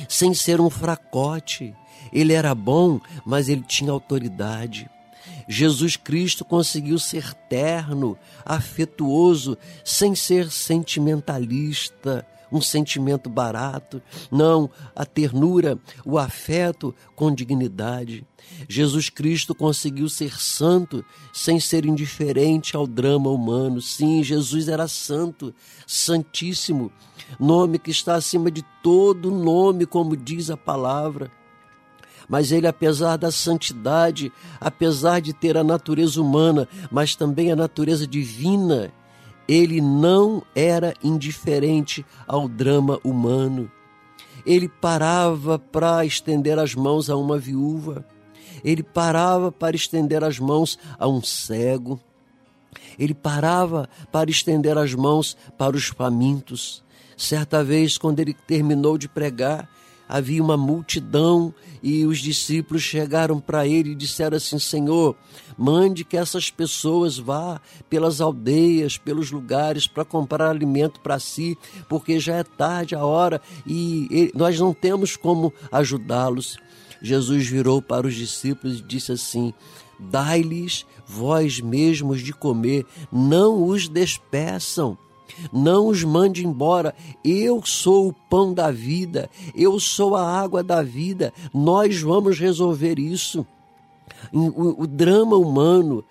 Sem 0.08 0.34
ser 0.34 0.60
um 0.60 0.69
fracote. 0.69 1.73
Ele 2.12 2.34
era 2.34 2.54
bom, 2.56 3.00
mas 3.26 3.50
ele 3.50 3.63
tinha 3.63 3.91
autoridade. 3.91 4.89
Jesus 5.47 5.95
Cristo 5.95 6.43
conseguiu 6.43 7.00
ser 7.00 7.34
terno, 7.34 8.17
afetuoso, 8.45 9.58
sem 9.84 10.13
ser 10.13 10.52
sentimentalista, 10.52 12.26
um 12.52 12.62
sentimento 12.62 13.30
barato. 13.30 14.02
Não, 14.32 14.69
a 14.95 15.06
ternura, 15.06 15.78
o 16.06 16.17
afeto 16.17 16.93
com 17.15 17.34
dignidade. 17.34 18.26
Jesus 18.67 19.10
Cristo 19.10 19.54
conseguiu 19.54 20.10
ser 20.10 20.39
santo 20.39 21.04
sem 21.34 21.60
ser 21.60 21.86
indiferente 21.86 22.76
ao 22.76 22.88
drama 22.88 23.30
humano. 23.30 23.82
Sim, 23.82 24.23
Jesus 24.23 24.67
era 24.67 24.88
santo, 24.88 25.54
santíssimo, 25.86 26.91
nome 27.40 27.80
que 27.80 27.92
está 27.92 28.16
acima 28.16 28.50
de 28.50 28.63
todo 28.82 29.32
nome, 29.32 29.86
como 29.86 30.16
diz 30.16 30.50
a 30.50 30.58
palavra. 30.58 31.32
Mas 32.28 32.52
ele, 32.52 32.68
apesar 32.68 33.18
da 33.18 33.32
santidade, 33.32 34.32
apesar 34.60 35.22
de 35.22 35.34
ter 35.34 35.58
a 35.58 35.63
natureza 35.63 36.22
humana, 36.22 36.68
mas 36.92 37.16
também 37.16 37.52
a 37.52 37.56
natureza 37.56 38.06
divina, 38.06 38.92
ele 39.48 39.80
não 39.80 40.44
era 40.54 40.94
indiferente 41.02 42.06
ao 42.28 42.50
drama 42.50 43.00
humano. 43.04 43.72
Ele 44.46 44.68
parava 44.68 45.58
para 45.58 46.06
estender 46.06 46.60
as 46.60 46.76
mãos 46.76 47.10
a 47.10 47.16
uma 47.16 47.38
viúva. 47.38 48.06
Ele 48.63 48.84
parava 48.84 49.52
para 49.52 49.76
estender 49.76 50.24
as 50.24 50.40
mãos 50.40 50.78
a 51.00 51.08
um 51.08 51.22
cego. 51.22 52.00
Ele 53.00 53.13
parava 53.13 53.90
para 54.12 54.30
estender 54.30 54.78
as 54.78 54.94
mãos 54.94 55.38
para 55.58 55.76
os 55.76 55.88
famintos. 55.88 56.84
Certa 57.18 57.64
vez, 57.64 57.98
quando 57.98 58.20
ele 58.20 58.34
terminou 58.34 58.96
de 58.96 59.10
pregar, 59.10 59.68
havia 60.08 60.42
uma 60.42 60.56
multidão 60.56 61.52
e 61.82 62.06
os 62.06 62.20
discípulos 62.20 62.84
chegaram 62.84 63.40
para 63.40 63.68
ele 63.68 63.92
e 63.92 63.96
disseram 63.96 64.38
assim: 64.38 64.60
Senhor, 64.60 65.16
mande 65.58 66.04
que 66.04 66.16
essas 66.16 66.52
pessoas 66.52 67.18
vá 67.18 67.60
pelas 67.90 68.22
aldeias, 68.22 69.00
pelos 69.00 69.32
lugares 69.32 69.88
para 69.88 70.06
comprar 70.06 70.50
alimento 70.50 71.00
para 71.00 71.18
si, 71.18 71.58
porque 71.90 72.20
já 72.20 72.36
é 72.36 72.44
tarde 72.44 72.94
a 72.94 73.04
hora 73.04 73.42
e 73.66 74.32
nós 74.36 74.60
não 74.60 74.72
temos 74.72 75.16
como 75.16 75.52
ajudá-los. 75.72 76.58
Jesus 77.02 77.48
virou 77.48 77.82
para 77.82 78.06
os 78.06 78.14
discípulos 78.14 78.80
e 78.80 78.84
disse 78.84 79.12
assim: 79.12 79.52
Dai-lhes 80.00 80.86
vós 81.08 81.60
mesmos 81.60 82.22
de 82.22 82.32
comer, 82.32 82.86
não 83.12 83.68
os 83.68 83.90
despeçam 83.90 84.96
não 85.52 85.88
os 85.88 86.04
mande 86.04 86.46
embora. 86.46 86.96
Eu 87.24 87.63
sou 87.66 88.10
o 88.10 88.13
pão 88.13 88.54
da 88.54 88.72
vida, 88.72 89.30
eu 89.56 89.80
sou 89.80 90.16
a 90.16 90.24
água 90.24 90.63
da 90.63 90.82
vida. 90.82 91.34
Nós 91.54 92.02
vamos 92.02 92.40
resolver 92.40 93.00
isso. 93.00 93.46
O, 94.32 94.84
o 94.84 94.88
drama 94.88 95.36
humano 95.36 96.04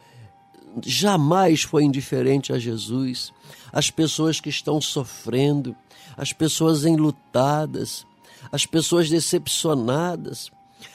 jamais 0.84 1.62
foi 1.62 1.84
indiferente 1.84 2.52
a 2.52 2.58
Jesus. 2.58 3.32
As 3.72 3.90
pessoas 3.90 4.40
que 4.40 4.48
estão 4.48 4.80
sofrendo, 4.80 5.74
as 6.16 6.32
pessoas 6.32 6.84
enlutadas, 6.84 8.06
as 8.52 8.66
pessoas 8.66 9.08
decepcionadas, 9.08 10.50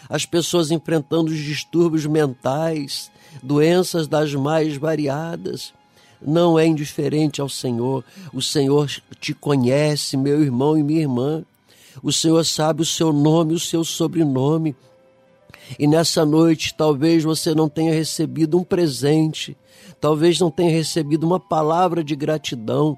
as 0.08 0.26
pessoas 0.26 0.72
enfrentando 0.72 1.32
os 1.32 1.40
distúrbios 1.40 2.06
mentais, 2.06 3.12
doenças 3.42 4.08
das 4.08 4.34
mais 4.34 4.78
variadas 4.78 5.74
não 6.26 6.58
é 6.58 6.66
indiferente 6.66 7.42
ao 7.42 7.50
Senhor. 7.50 8.04
O 8.34 8.42
Senhor 8.42 8.90
te 9.20 9.34
conhece, 9.34 10.16
meu 10.18 10.42
irmão 10.42 10.78
e 10.78 10.84
minha 10.84 11.02
irmã. 11.02 11.44
O 12.02 12.12
Senhor 12.12 12.46
sabe 12.46 12.82
o 12.82 12.86
seu 12.86 13.12
nome, 13.12 13.54
o 13.54 13.60
seu 13.60 13.84
sobrenome. 13.84 14.76
E 15.80 15.88
nessa 15.88 16.26
noite, 16.26 16.74
talvez 16.74 17.24
você 17.24 17.56
não 17.56 17.70
tenha 17.70 17.94
recebido 17.94 18.58
um 18.58 18.64
presente, 18.64 19.56
talvez 20.00 20.40
não 20.40 20.52
tenha 20.52 20.72
recebido 20.72 21.26
uma 21.26 21.40
palavra 21.40 22.04
de 22.04 22.16
gratidão, 22.16 22.98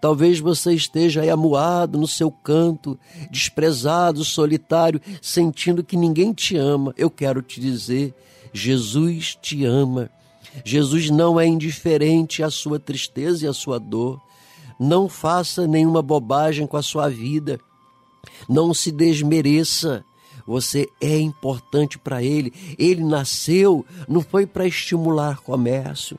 talvez 0.00 0.38
você 0.38 0.72
esteja 0.72 1.22
aí 1.22 1.30
amuado 1.30 1.98
no 1.98 2.06
seu 2.06 2.30
canto, 2.30 2.98
desprezado, 3.30 4.24
solitário, 4.24 5.00
sentindo 5.20 5.82
que 5.82 5.96
ninguém 5.96 6.32
te 6.32 6.56
ama. 6.56 6.94
Eu 6.96 7.10
quero 7.10 7.42
te 7.42 7.60
dizer: 7.60 8.14
Jesus 8.52 9.36
te 9.40 9.64
ama. 9.64 10.10
Jesus 10.64 11.10
não 11.10 11.38
é 11.38 11.46
indiferente 11.46 12.42
à 12.42 12.50
sua 12.50 12.78
tristeza 12.78 13.44
e 13.44 13.48
à 13.48 13.52
sua 13.52 13.78
dor. 13.78 14.20
Não 14.78 15.08
faça 15.08 15.66
nenhuma 15.66 16.02
bobagem 16.02 16.66
com 16.66 16.76
a 16.76 16.82
sua 16.82 17.08
vida. 17.08 17.60
Não 18.48 18.74
se 18.74 18.90
desmereça. 18.90 20.04
Você 20.46 20.88
é 21.00 21.18
importante 21.18 21.98
para 21.98 22.22
Ele. 22.22 22.52
Ele 22.78 23.04
nasceu, 23.04 23.86
não 24.08 24.20
foi 24.20 24.46
para 24.46 24.66
estimular 24.66 25.40
comércio. 25.40 26.18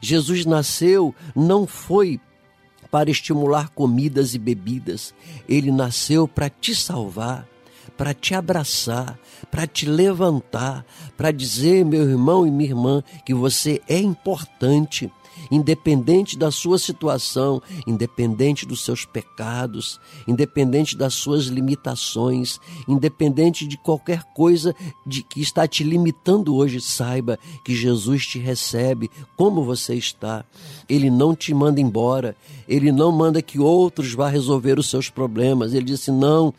Jesus 0.00 0.46
nasceu, 0.46 1.14
não 1.34 1.66
foi 1.66 2.20
para 2.90 3.10
estimular 3.10 3.68
comidas 3.70 4.34
e 4.34 4.38
bebidas. 4.38 5.12
Ele 5.48 5.70
nasceu 5.70 6.26
para 6.26 6.48
te 6.48 6.74
salvar 6.74 7.46
para 7.98 8.14
te 8.14 8.32
abraçar, 8.32 9.18
para 9.50 9.66
te 9.66 9.84
levantar, 9.84 10.86
para 11.16 11.32
dizer, 11.32 11.84
meu 11.84 12.08
irmão 12.08 12.46
e 12.46 12.50
minha 12.50 12.70
irmã, 12.70 13.02
que 13.26 13.34
você 13.34 13.82
é 13.88 13.98
importante, 13.98 15.10
independente 15.50 16.38
da 16.38 16.50
sua 16.50 16.78
situação, 16.78 17.60
independente 17.86 18.64
dos 18.64 18.84
seus 18.84 19.04
pecados, 19.04 20.00
independente 20.26 20.96
das 20.96 21.14
suas 21.14 21.46
limitações, 21.46 22.60
independente 22.86 23.66
de 23.66 23.76
qualquer 23.76 24.22
coisa 24.34 24.74
de 25.04 25.22
que 25.22 25.40
está 25.40 25.66
te 25.66 25.82
limitando 25.82 26.54
hoje, 26.54 26.80
saiba 26.80 27.38
que 27.64 27.74
Jesus 27.74 28.26
te 28.26 28.38
recebe 28.38 29.10
como 29.36 29.64
você 29.64 29.94
está. 29.94 30.44
Ele 30.88 31.10
não 31.10 31.34
te 31.34 31.52
manda 31.52 31.80
embora, 31.80 32.36
ele 32.68 32.92
não 32.92 33.10
manda 33.10 33.42
que 33.42 33.58
outros 33.58 34.14
vá 34.14 34.28
resolver 34.28 34.78
os 34.78 34.88
seus 34.88 35.10
problemas. 35.10 35.72
Ele 35.72 35.86
disse: 35.86 36.10
"Não, 36.10 36.52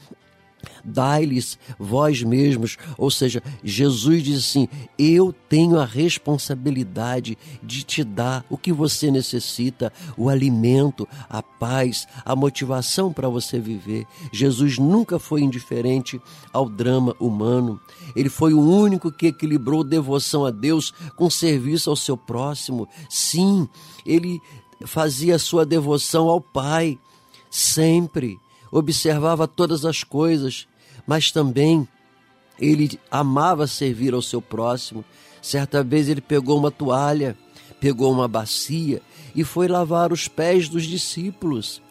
Dai-lhes 0.84 1.58
vós 1.78 2.24
mesmos, 2.24 2.78
ou 2.98 3.10
seja, 3.12 3.42
Jesus 3.64 4.24
diz 4.24 4.40
assim: 4.40 4.68
Eu 4.98 5.34
tenho 5.34 5.80
a 5.80 5.86
responsabilidade 5.86 7.38
de 7.62 7.84
te 7.84 8.04
dar 8.04 8.46
o 8.50 8.58
que 8.58 8.72
você 8.72 9.12
necessita, 9.12 9.92
o 10.18 10.30
alimento, 10.30 11.08
a 11.30 11.42
paz, 11.42 12.08
a 12.26 12.36
motivação 12.36 13.12
para 13.12 13.30
você 13.30 13.60
viver. 13.60 14.06
Jesus 14.32 14.78
nunca 14.78 15.20
foi 15.20 15.42
indiferente 15.42 16.20
ao 16.52 16.70
drama 16.70 17.16
humano. 17.20 17.80
Ele 18.16 18.30
foi 18.30 18.54
o 18.54 18.62
único 18.62 19.12
que 19.12 19.28
equilibrou 19.28 19.84
devoção 19.84 20.46
a 20.46 20.52
Deus 20.52 20.94
com 21.16 21.30
serviço 21.30 21.90
ao 21.90 21.96
seu 21.96 22.18
próximo. 22.18 22.88
Sim, 23.10 23.68
ele 24.06 24.42
fazia 24.86 25.38
sua 25.38 25.66
devoção 25.66 26.28
ao 26.30 26.42
Pai 26.42 26.98
sempre 27.50 28.40
observava 28.72 29.48
todas 29.48 29.86
as 29.86 30.04
coisas, 30.04 30.68
mas 31.06 31.32
também 31.32 31.88
ele 32.60 33.00
amava 33.10 33.68
servir 33.68 34.14
ao 34.14 34.22
seu 34.22 34.42
próximo. 34.42 35.04
Certa 35.42 35.84
vez 35.84 36.10
ele 36.10 36.22
pegou 36.22 36.58
uma 36.58 36.72
toalha, 36.72 37.38
pegou 37.80 38.12
uma 38.12 38.28
bacia 38.28 39.02
e 39.36 39.44
foi 39.44 39.68
lavar 39.68 40.12
os 40.12 40.28
pés 40.28 40.68
dos 40.68 40.86
discípulos. 40.86 41.82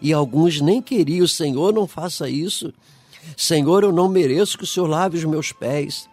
E 0.00 0.12
alguns 0.12 0.60
nem 0.60 0.80
queriam, 0.80 1.26
Senhor, 1.26 1.72
não 1.72 1.86
faça 1.86 2.28
isso. 2.28 2.72
Senhor, 3.36 3.82
eu 3.82 3.92
não 3.92 4.08
mereço 4.08 4.56
que 4.56 4.64
o 4.64 4.66
Senhor 4.66 4.86
lave 4.86 5.18
os 5.18 5.24
meus 5.24 5.52
pés. 5.52 6.08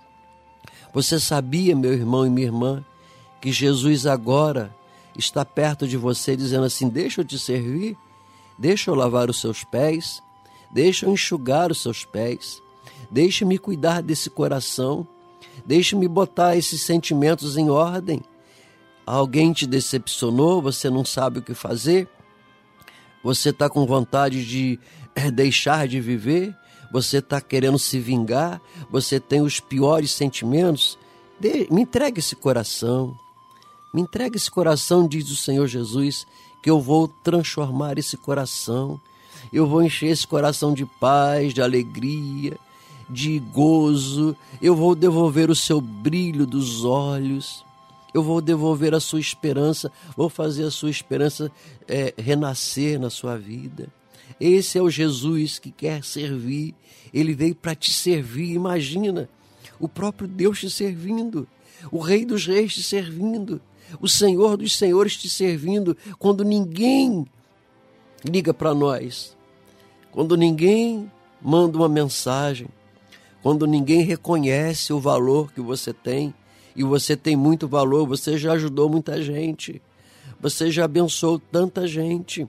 Você 0.94 1.20
sabia, 1.20 1.76
meu 1.76 1.94
irmão 1.94 2.26
e 2.26 2.30
minha 2.30 2.48
irmã, 2.48 2.84
que 3.42 3.52
Jesus 3.52 4.06
agora 4.06 4.74
está 5.18 5.46
perto 5.46 5.88
de 5.88 5.98
você 5.98 6.36
dizendo 6.36 6.66
assim: 6.66 6.88
Deixa 6.90 7.22
eu 7.22 7.26
te 7.26 7.38
servir? 7.38 7.98
Deixa 8.58 8.90
eu 8.90 8.96
lavar 8.96 9.30
os 9.30 9.40
seus 9.40 9.64
pés, 9.64 10.22
deixa 10.72 11.06
eu 11.06 11.12
enxugar 11.12 11.72
os 11.72 11.82
seus 11.82 12.06
pés, 12.06 12.62
deixa-me 13.12 13.58
cuidar 13.58 14.02
desse 14.02 14.30
coração, 14.30 15.06
deixa-me 15.66 16.08
botar 16.08 16.56
esses 16.56 16.82
sentimentos 16.82 17.58
em 17.58 17.70
ordem. 17.70 18.22
Alguém 19.06 19.54
te 19.54 19.68
decepcionou, 19.68 20.62
você 20.62 20.90
não 20.90 21.04
sabe 21.06 21.40
o 21.40 21.42
que 21.42 21.54
fazer, 21.54 22.08
você 23.24 23.50
está 23.50 23.70
com 23.70 23.86
vontade 23.86 24.46
de 24.46 24.80
eh, 25.16 25.30
deixar 25.30 25.88
de 25.88 26.00
viver, 26.00 26.56
você 26.92 27.18
está 27.18 27.42
querendo 27.42 27.78
se 27.78 28.00
vingar, 28.00 28.62
você 28.90 29.20
tem 29.20 29.42
os 29.42 29.60
piores 29.60 30.12
sentimentos. 30.12 30.98
me 31.70 31.82
entregue 31.82 32.20
esse 32.20 32.36
coração, 32.36 33.16
me 33.94 34.02
entregue 34.02 34.38
esse 34.38 34.50
coração, 34.50 35.08
diz 35.08 35.30
o 35.30 35.36
Senhor 35.36 35.68
Jesus, 35.68 36.26
que 36.66 36.72
eu 36.72 36.82
vou 36.82 37.08
transformar 37.08 38.00
esse 38.00 38.18
coração, 38.18 39.00
eu 39.54 39.68
vou 39.68 39.84
encher 39.84 40.08
esse 40.08 40.26
coração 40.26 40.74
de 40.74 40.84
paz, 40.84 41.54
de 41.54 41.62
alegria, 41.62 42.58
de 43.08 43.38
gozo, 43.38 44.36
eu 44.60 44.76
vou 44.76 44.96
devolver 44.96 45.52
o 45.52 45.56
seu 45.56 45.80
brilho 45.80 46.44
dos 46.44 46.84
olhos, 46.84 47.64
eu 48.16 48.24
vou 48.24 48.42
devolver 48.42 48.96
a 48.96 49.00
sua 49.00 49.20
esperança, 49.20 49.92
vou 50.18 50.28
fazer 50.28 50.64
a 50.64 50.72
sua 50.72 50.90
esperança 50.90 51.52
é, 51.88 52.16
renascer 52.18 53.00
na 53.00 53.12
sua 53.12 53.38
vida. 53.38 53.88
Esse 54.40 54.80
é 54.80 54.82
o 54.82 54.90
Jesus 54.90 55.60
que 55.60 55.70
quer 55.70 56.04
servir. 56.04 56.74
Ele 57.14 57.36
veio 57.36 57.54
para 57.54 57.76
te 57.76 57.94
servir. 57.94 58.54
Imagina 58.54 59.30
o 59.80 59.88
próprio 59.88 60.28
Deus 60.28 60.62
te 60.62 60.72
servindo, 60.72 61.48
o 61.92 62.00
Rei 62.00 62.26
dos 62.26 62.48
Reis 62.48 62.74
te 62.74 62.82
servindo, 62.82 63.62
o 64.00 64.08
Senhor 64.08 64.58
dos 64.58 64.76
Senhores 64.76 65.16
te 65.16 65.30
servindo, 65.30 65.96
quando 66.18 66.44
ninguém 66.44 67.26
liga 68.24 68.54
para 68.54 68.74
nós, 68.74 69.36
quando 70.12 70.36
ninguém 70.36 71.12
manda 71.42 71.78
uma 71.78 71.90
mensagem, 71.90 72.68
quando 73.42 73.68
ninguém 73.68 74.02
reconhece 74.02 74.92
o 74.92 75.00
valor 75.00 75.52
que 75.52 75.62
você 75.62 75.94
tem, 75.94 76.34
e 76.76 76.84
você 76.84 77.16
tem 77.16 77.36
muito 77.36 77.68
valor, 77.68 78.06
você 78.06 78.38
já 78.38 78.54
ajudou 78.54 78.90
muita 78.90 79.22
gente, 79.22 79.82
você 80.42 80.70
já 80.70 80.86
abençoou 80.86 81.40
tanta 81.40 81.88
gente, 81.88 82.48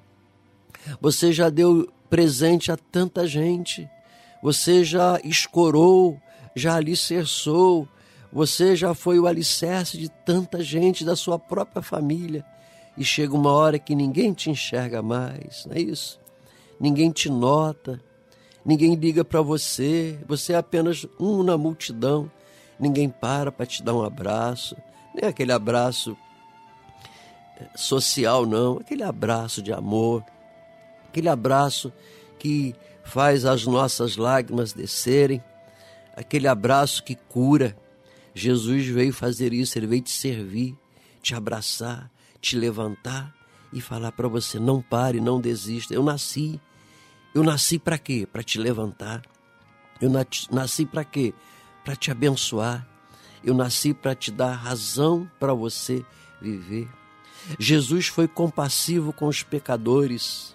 você 1.00 1.32
já 1.32 1.48
deu 1.48 1.88
presente 2.10 2.72
a 2.72 2.76
tanta 2.76 3.26
gente, 3.26 3.88
você 4.42 4.84
já 4.84 5.20
escorou, 5.22 6.20
já 6.54 6.76
alicerçou, 6.76 7.88
você 8.36 8.76
já 8.76 8.92
foi 8.92 9.18
o 9.18 9.26
alicerce 9.26 9.96
de 9.96 10.10
tanta 10.10 10.62
gente 10.62 11.06
da 11.06 11.16
sua 11.16 11.38
própria 11.38 11.80
família. 11.80 12.44
E 12.94 13.02
chega 13.02 13.34
uma 13.34 13.50
hora 13.50 13.78
que 13.78 13.94
ninguém 13.94 14.34
te 14.34 14.50
enxerga 14.50 15.00
mais, 15.00 15.64
não 15.64 15.74
é 15.74 15.80
isso? 15.80 16.20
Ninguém 16.78 17.10
te 17.10 17.30
nota, 17.30 17.98
ninguém 18.62 18.94
liga 18.94 19.24
para 19.24 19.40
você, 19.40 20.18
você 20.28 20.52
é 20.52 20.56
apenas 20.56 21.06
um 21.18 21.42
na 21.42 21.56
multidão, 21.56 22.30
ninguém 22.78 23.08
para 23.08 23.50
para 23.50 23.64
te 23.64 23.82
dar 23.82 23.94
um 23.94 24.04
abraço, 24.04 24.76
nem 25.14 25.24
aquele 25.24 25.52
abraço 25.52 26.14
eh, 27.58 27.68
social, 27.74 28.44
não, 28.44 28.76
aquele 28.76 29.02
abraço 29.02 29.62
de 29.62 29.72
amor, 29.72 30.22
aquele 31.08 31.30
abraço 31.30 31.90
que 32.38 32.74
faz 33.02 33.46
as 33.46 33.64
nossas 33.64 34.18
lágrimas 34.18 34.74
descerem, 34.74 35.42
aquele 36.14 36.46
abraço 36.46 37.02
que 37.02 37.14
cura. 37.14 37.74
Jesus 38.38 38.86
veio 38.86 39.14
fazer 39.14 39.54
isso, 39.54 39.78
ele 39.78 39.86
veio 39.86 40.02
te 40.02 40.10
servir, 40.10 40.76
te 41.22 41.34
abraçar, 41.34 42.10
te 42.38 42.54
levantar 42.54 43.34
e 43.72 43.80
falar 43.80 44.12
para 44.12 44.28
você: 44.28 44.58
não 44.58 44.82
pare, 44.82 45.22
não 45.22 45.40
desista. 45.40 45.94
Eu 45.94 46.02
nasci. 46.02 46.60
Eu 47.34 47.42
nasci 47.42 47.78
para 47.78 47.96
quê? 47.96 48.28
Para 48.30 48.42
te 48.42 48.58
levantar. 48.58 49.22
Eu 50.02 50.10
nasci 50.50 50.84
para 50.84 51.02
quê? 51.02 51.32
Para 51.82 51.96
te 51.96 52.10
abençoar. 52.10 52.86
Eu 53.42 53.54
nasci 53.54 53.94
para 53.94 54.14
te 54.14 54.30
dar 54.30 54.52
razão 54.52 55.26
para 55.40 55.54
você 55.54 56.04
viver. 56.38 56.90
Jesus 57.58 58.08
foi 58.08 58.28
compassivo 58.28 59.14
com 59.14 59.28
os 59.28 59.42
pecadores, 59.42 60.54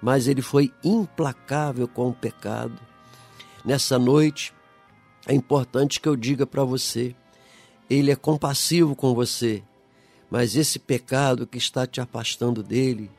mas 0.00 0.26
ele 0.26 0.40
foi 0.40 0.72
implacável 0.82 1.86
com 1.86 2.08
o 2.08 2.14
pecado. 2.14 2.80
Nessa 3.62 3.98
noite, 3.98 4.54
é 5.26 5.34
importante 5.34 6.00
que 6.00 6.08
eu 6.08 6.16
diga 6.16 6.46
para 6.46 6.64
você: 6.64 7.14
ele 7.88 8.10
é 8.10 8.16
compassivo 8.16 8.94
com 8.94 9.14
você, 9.14 9.62
mas 10.30 10.56
esse 10.56 10.78
pecado 10.78 11.46
que 11.46 11.58
está 11.58 11.86
te 11.86 12.00
afastando 12.00 12.62
dele 12.62 13.10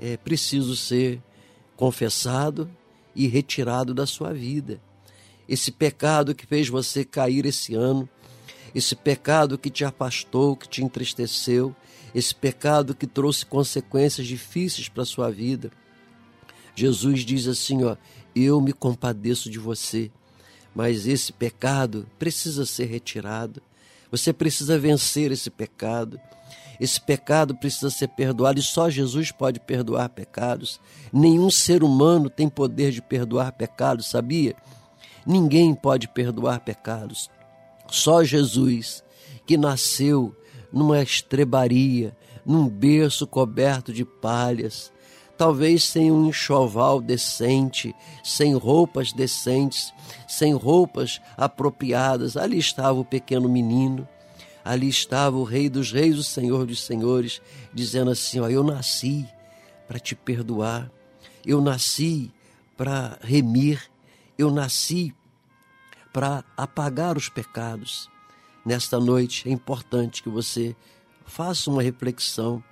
é 0.00 0.16
preciso 0.16 0.76
ser 0.76 1.22
confessado 1.76 2.70
e 3.14 3.26
retirado 3.26 3.94
da 3.94 4.06
sua 4.06 4.32
vida. 4.32 4.80
Esse 5.48 5.70
pecado 5.70 6.34
que 6.34 6.46
fez 6.46 6.68
você 6.68 7.04
cair 7.04 7.46
esse 7.46 7.74
ano, 7.74 8.08
esse 8.74 8.96
pecado 8.96 9.56
que 9.56 9.70
te 9.70 9.84
afastou, 9.84 10.56
que 10.56 10.68
te 10.68 10.82
entristeceu, 10.82 11.74
esse 12.14 12.34
pecado 12.34 12.94
que 12.94 13.06
trouxe 13.06 13.46
consequências 13.46 14.26
difíceis 14.26 14.88
para 14.88 15.02
a 15.02 15.06
sua 15.06 15.30
vida. 15.30 15.70
Jesus 16.74 17.20
diz 17.20 17.46
assim, 17.46 17.84
ó: 17.84 17.96
"Eu 18.34 18.60
me 18.60 18.72
compadeço 18.72 19.48
de 19.48 19.58
você, 19.58 20.10
mas 20.76 21.06
esse 21.06 21.32
pecado 21.32 22.06
precisa 22.18 22.66
ser 22.66 22.84
retirado. 22.84 23.62
Você 24.10 24.30
precisa 24.30 24.78
vencer 24.78 25.32
esse 25.32 25.48
pecado. 25.48 26.20
Esse 26.78 27.00
pecado 27.00 27.56
precisa 27.56 27.88
ser 27.88 28.08
perdoado 28.08 28.60
e 28.60 28.62
só 28.62 28.90
Jesus 28.90 29.32
pode 29.32 29.58
perdoar 29.58 30.10
pecados. 30.10 30.78
Nenhum 31.10 31.50
ser 31.50 31.82
humano 31.82 32.28
tem 32.28 32.46
poder 32.46 32.92
de 32.92 33.00
perdoar 33.00 33.52
pecados, 33.52 34.10
sabia? 34.10 34.54
Ninguém 35.26 35.74
pode 35.74 36.08
perdoar 36.08 36.60
pecados. 36.60 37.30
Só 37.90 38.22
Jesus, 38.22 39.02
que 39.46 39.56
nasceu 39.56 40.36
numa 40.70 41.02
estrebaria, 41.02 42.14
num 42.44 42.68
berço 42.68 43.26
coberto 43.26 43.94
de 43.94 44.04
palhas, 44.04 44.92
talvez 45.36 45.84
sem 45.84 46.10
um 46.10 46.26
enxoval 46.26 47.00
decente, 47.00 47.94
sem 48.22 48.54
roupas 48.54 49.12
decentes, 49.12 49.92
sem 50.26 50.54
roupas 50.54 51.20
apropriadas. 51.36 52.36
Ali 52.36 52.58
estava 52.58 52.98
o 52.98 53.04
pequeno 53.04 53.48
menino, 53.48 54.08
ali 54.64 54.88
estava 54.88 55.36
o 55.36 55.44
Rei 55.44 55.68
dos 55.68 55.92
Reis, 55.92 56.18
o 56.18 56.24
Senhor 56.24 56.66
dos 56.66 56.80
Senhores, 56.80 57.40
dizendo 57.72 58.10
assim: 58.10 58.40
ó, 58.40 58.48
Eu 58.48 58.64
nasci 58.64 59.26
para 59.86 59.98
te 59.98 60.14
perdoar, 60.14 60.90
eu 61.44 61.60
nasci 61.60 62.32
para 62.76 63.18
remir, 63.22 63.80
eu 64.36 64.50
nasci 64.50 65.14
para 66.12 66.44
apagar 66.56 67.16
os 67.16 67.28
pecados. 67.28 68.10
Nesta 68.64 68.98
noite 68.98 69.48
é 69.48 69.52
importante 69.52 70.22
que 70.22 70.28
você 70.28 70.74
faça 71.24 71.70
uma 71.70 71.82
reflexão 71.82 72.62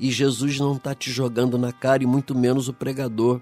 e 0.00 0.10
Jesus 0.10 0.58
não 0.58 0.76
está 0.76 0.94
te 0.94 1.10
jogando 1.10 1.58
na 1.58 1.72
cara, 1.72 2.02
e 2.02 2.06
muito 2.06 2.34
menos 2.34 2.68
o 2.68 2.72
pregador. 2.72 3.40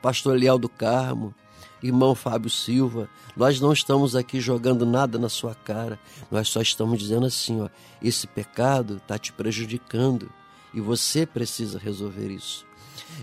Pastor 0.00 0.36
Leal 0.36 0.58
do 0.58 0.68
Carmo, 0.68 1.34
irmão 1.82 2.14
Fábio 2.14 2.50
Silva, 2.50 3.08
nós 3.36 3.60
não 3.60 3.72
estamos 3.72 4.16
aqui 4.16 4.40
jogando 4.40 4.86
nada 4.86 5.18
na 5.18 5.28
sua 5.28 5.54
cara, 5.54 6.00
nós 6.30 6.48
só 6.48 6.62
estamos 6.62 6.98
dizendo 6.98 7.26
assim: 7.26 7.60
ó, 7.60 7.68
esse 8.02 8.26
pecado 8.26 8.96
está 8.96 9.18
te 9.18 9.32
prejudicando 9.32 10.30
e 10.72 10.80
você 10.80 11.26
precisa 11.26 11.78
resolver 11.78 12.30
isso. 12.30 12.64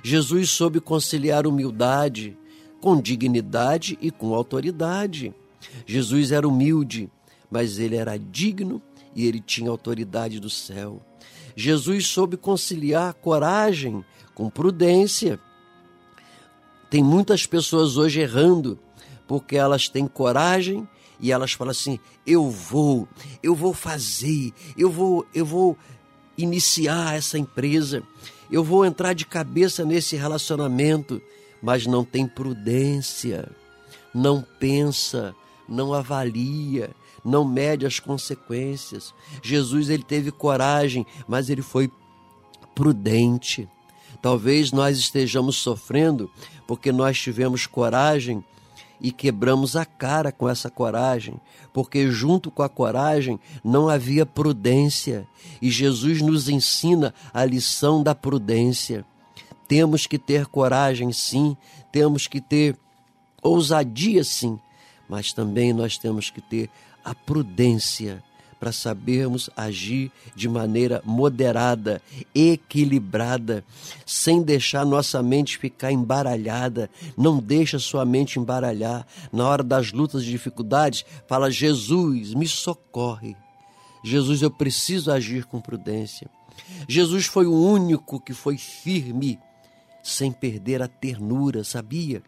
Jesus 0.04 0.52
soube 0.52 0.80
conciliar 0.80 1.48
humildade 1.48 2.38
com 2.80 3.02
dignidade 3.02 3.98
e 4.02 4.12
com 4.12 4.34
autoridade. 4.34 5.34
Jesus 5.86 6.32
era 6.32 6.48
humilde, 6.48 7.10
mas 7.52 7.80
ele 7.80 7.96
era 7.96 8.18
digno 8.18 8.82
e 9.16 9.26
ele 9.26 9.40
tinha 9.40 9.70
autoridade 9.70 10.40
do 10.40 10.50
céu. 10.50 11.02
Jesus 11.60 12.08
soube 12.08 12.38
conciliar 12.38 13.14
coragem 13.16 14.06
com 14.34 14.50
prudência. 14.50 15.38
Tem 16.90 17.04
muitas 17.04 17.46
pessoas 17.46 17.98
hoje 17.98 18.22
errando 18.22 18.80
porque 19.28 19.58
elas 19.58 19.90
têm 19.90 20.08
coragem 20.08 20.88
e 21.20 21.34
elas 21.34 21.52
falam 21.52 21.72
assim: 21.72 22.00
"Eu 22.26 22.50
vou, 22.50 23.10
eu 23.44 23.54
vou 23.54 23.74
fazer, 23.74 24.54
eu 24.78 24.90
vou, 24.90 25.28
eu 25.36 25.46
vou 25.46 25.78
iniciar 26.38 27.18
essa 27.18 27.38
empresa, 27.38 28.04
eu 28.50 28.64
vou 28.64 28.86
entrar 28.86 29.12
de 29.12 29.26
cabeça 29.26 29.84
nesse 29.84 30.16
relacionamento", 30.16 31.22
mas 31.62 31.86
não 31.86 32.06
tem 32.06 32.26
prudência, 32.26 33.52
não 34.14 34.42
pensa, 34.62 35.36
não 35.68 35.94
avalia, 35.94 36.92
não 37.24 37.46
mede 37.46 37.86
as 37.86 38.00
consequências. 38.00 39.14
Jesus 39.44 39.90
ele 39.90 40.04
teve 40.04 40.32
coragem, 40.32 41.06
mas 41.28 41.50
ele 41.50 41.62
foi 41.62 41.92
prudente. 42.76 43.68
Talvez 44.22 44.72
nós 44.72 44.98
estejamos 44.98 45.58
sofrendo 45.58 46.30
porque 46.68 46.92
nós 46.92 47.18
tivemos 47.20 47.66
coragem 47.66 48.44
e 49.02 49.12
quebramos 49.12 49.76
a 49.76 49.86
cara 49.86 50.32
com 50.32 50.48
essa 50.48 50.70
coragem, 50.70 51.40
porque 51.74 52.12
junto 52.12 52.52
com 52.52 52.62
a 52.62 52.70
coragem 52.70 53.40
não 53.64 53.88
havia 53.88 54.26
prudência, 54.26 55.28
e 55.62 55.72
Jesus 55.72 56.22
nos 56.22 56.50
ensina 56.50 57.14
a 57.34 57.46
lição 57.46 58.04
da 58.04 58.14
prudência. 58.14 59.06
Temos 59.68 60.06
que 60.06 60.18
ter 60.18 60.48
coragem, 60.48 61.14
sim, 61.14 61.56
temos 61.92 62.28
que 62.28 62.42
ter 62.42 62.78
ousadia, 63.42 64.24
sim, 64.24 64.60
mas 65.08 65.32
também 65.32 65.74
nós 65.74 65.98
temos 65.98 66.30
que 66.30 66.42
ter 66.42 66.70
a 67.10 67.16
prudência 67.16 68.24
para 68.60 68.72
sabermos 68.72 69.50
agir 69.58 70.12
de 70.36 70.48
maneira 70.48 71.02
moderada, 71.04 72.00
equilibrada, 72.36 73.64
sem 74.06 74.44
deixar 74.44 74.86
nossa 74.86 75.24
mente 75.24 75.58
ficar 75.58 75.92
embaralhada. 75.92 76.88
Não 77.18 77.40
deixa 77.40 77.80
sua 77.80 78.06
mente 78.06 78.38
embaralhar. 78.38 79.08
Na 79.32 79.48
hora 79.48 79.64
das 79.64 79.92
lutas 79.92 80.22
e 80.22 80.28
dificuldades, 80.28 81.04
fala: 81.28 81.50
Jesus, 81.50 82.36
me 82.36 82.48
socorre. 82.48 83.36
Jesus, 84.04 84.44
eu 84.44 84.52
preciso 84.52 85.12
agir 85.12 85.46
com 85.46 85.60
prudência. 85.60 86.30
Jesus 86.88 87.26
foi 87.26 87.48
o 87.48 87.54
único 87.54 88.20
que 88.20 88.34
foi 88.34 88.56
firme, 88.56 89.40
sem 90.04 90.32
perder 90.32 90.84
a 90.84 90.88
ternura, 90.88 91.64
sabia? 91.64 92.22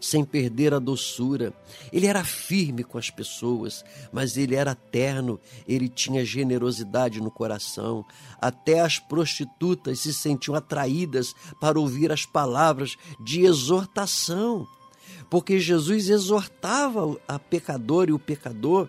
Sem 0.00 0.24
perder 0.24 0.74
a 0.74 0.78
doçura. 0.78 1.52
Ele 1.92 2.06
era 2.06 2.24
firme 2.24 2.84
com 2.84 2.98
as 2.98 3.10
pessoas, 3.10 3.84
mas 4.12 4.36
ele 4.36 4.54
era 4.54 4.74
terno, 4.74 5.40
ele 5.66 5.88
tinha 5.88 6.24
generosidade 6.24 7.20
no 7.20 7.30
coração. 7.30 8.04
Até 8.40 8.80
as 8.80 8.98
prostitutas 8.98 10.00
se 10.00 10.12
sentiam 10.12 10.54
atraídas 10.54 11.34
para 11.60 11.78
ouvir 11.78 12.12
as 12.12 12.26
palavras 12.26 12.96
de 13.20 13.42
exortação, 13.42 14.66
porque 15.30 15.58
Jesus 15.58 16.08
exortava 16.08 17.16
a 17.26 17.38
pecador 17.38 18.08
e 18.08 18.12
o 18.12 18.18
pecador, 18.18 18.88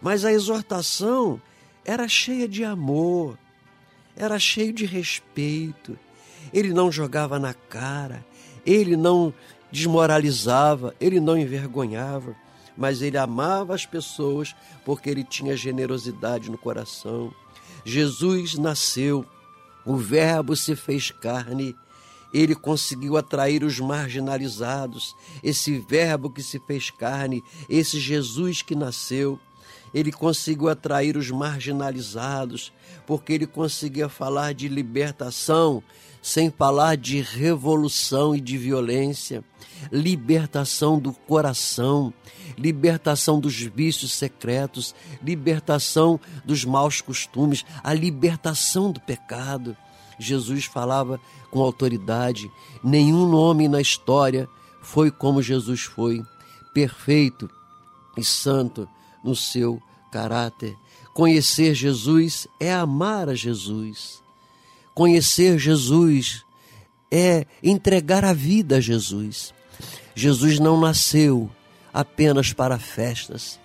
mas 0.00 0.24
a 0.24 0.32
exortação 0.32 1.40
era 1.84 2.08
cheia 2.08 2.48
de 2.48 2.64
amor, 2.64 3.38
era 4.16 4.38
cheio 4.38 4.72
de 4.72 4.84
respeito. 4.84 5.98
Ele 6.52 6.72
não 6.72 6.90
jogava 6.90 7.38
na 7.38 7.54
cara, 7.54 8.24
ele 8.64 8.96
não 8.96 9.32
desmoralizava, 9.72 10.94
ele 11.00 11.18
não 11.18 11.36
envergonhava, 11.36 12.36
mas 12.76 13.00
ele 13.00 13.16
amava 13.16 13.74
as 13.74 13.86
pessoas 13.86 14.54
porque 14.84 15.08
ele 15.08 15.24
tinha 15.24 15.56
generosidade 15.56 16.50
no 16.50 16.58
coração. 16.58 17.34
Jesus 17.84 18.54
nasceu, 18.54 19.24
o 19.84 19.96
Verbo 19.96 20.54
se 20.54 20.76
fez 20.76 21.10
carne, 21.10 21.74
ele 22.32 22.54
conseguiu 22.54 23.16
atrair 23.16 23.64
os 23.64 23.80
marginalizados. 23.80 25.16
Esse 25.42 25.78
Verbo 25.78 26.30
que 26.30 26.42
se 26.42 26.58
fez 26.60 26.90
carne, 26.90 27.42
esse 27.68 27.98
Jesus 27.98 28.62
que 28.62 28.74
nasceu, 28.74 29.38
ele 29.92 30.12
conseguiu 30.12 30.68
atrair 30.68 31.16
os 31.16 31.30
marginalizados, 31.30 32.72
porque 33.06 33.32
ele 33.32 33.46
conseguia 33.46 34.08
falar 34.08 34.54
de 34.54 34.68
libertação 34.68 35.82
sem 36.22 36.50
falar 36.50 36.96
de 36.96 37.20
revolução 37.20 38.34
e 38.34 38.40
de 38.40 38.56
violência, 38.56 39.44
libertação 39.90 40.98
do 40.98 41.12
coração, 41.12 42.14
libertação 42.56 43.40
dos 43.40 43.60
vícios 43.60 44.12
secretos, 44.12 44.94
libertação 45.20 46.20
dos 46.44 46.64
maus 46.64 47.00
costumes, 47.00 47.64
a 47.82 47.92
libertação 47.92 48.92
do 48.92 49.00
pecado. 49.00 49.76
Jesus 50.16 50.66
falava 50.66 51.20
com 51.50 51.60
autoridade. 51.60 52.48
Nenhum 52.84 53.34
homem 53.34 53.66
na 53.66 53.80
história 53.80 54.48
foi 54.80 55.10
como 55.10 55.42
Jesus 55.42 55.82
foi, 55.82 56.22
perfeito 56.72 57.50
e 58.16 58.22
santo 58.24 58.88
no 59.24 59.34
seu 59.34 59.82
caráter. 60.12 60.76
Conhecer 61.12 61.74
Jesus 61.74 62.46
é 62.60 62.72
amar 62.72 63.28
a 63.28 63.34
Jesus. 63.34 64.21
Conhecer 64.94 65.58
Jesus 65.58 66.44
é 67.10 67.46
entregar 67.62 68.24
a 68.24 68.32
vida 68.32 68.76
a 68.76 68.80
Jesus. 68.80 69.52
Jesus 70.14 70.58
não 70.58 70.80
nasceu 70.80 71.50
apenas 71.92 72.52
para 72.52 72.78
festas, 72.78 73.58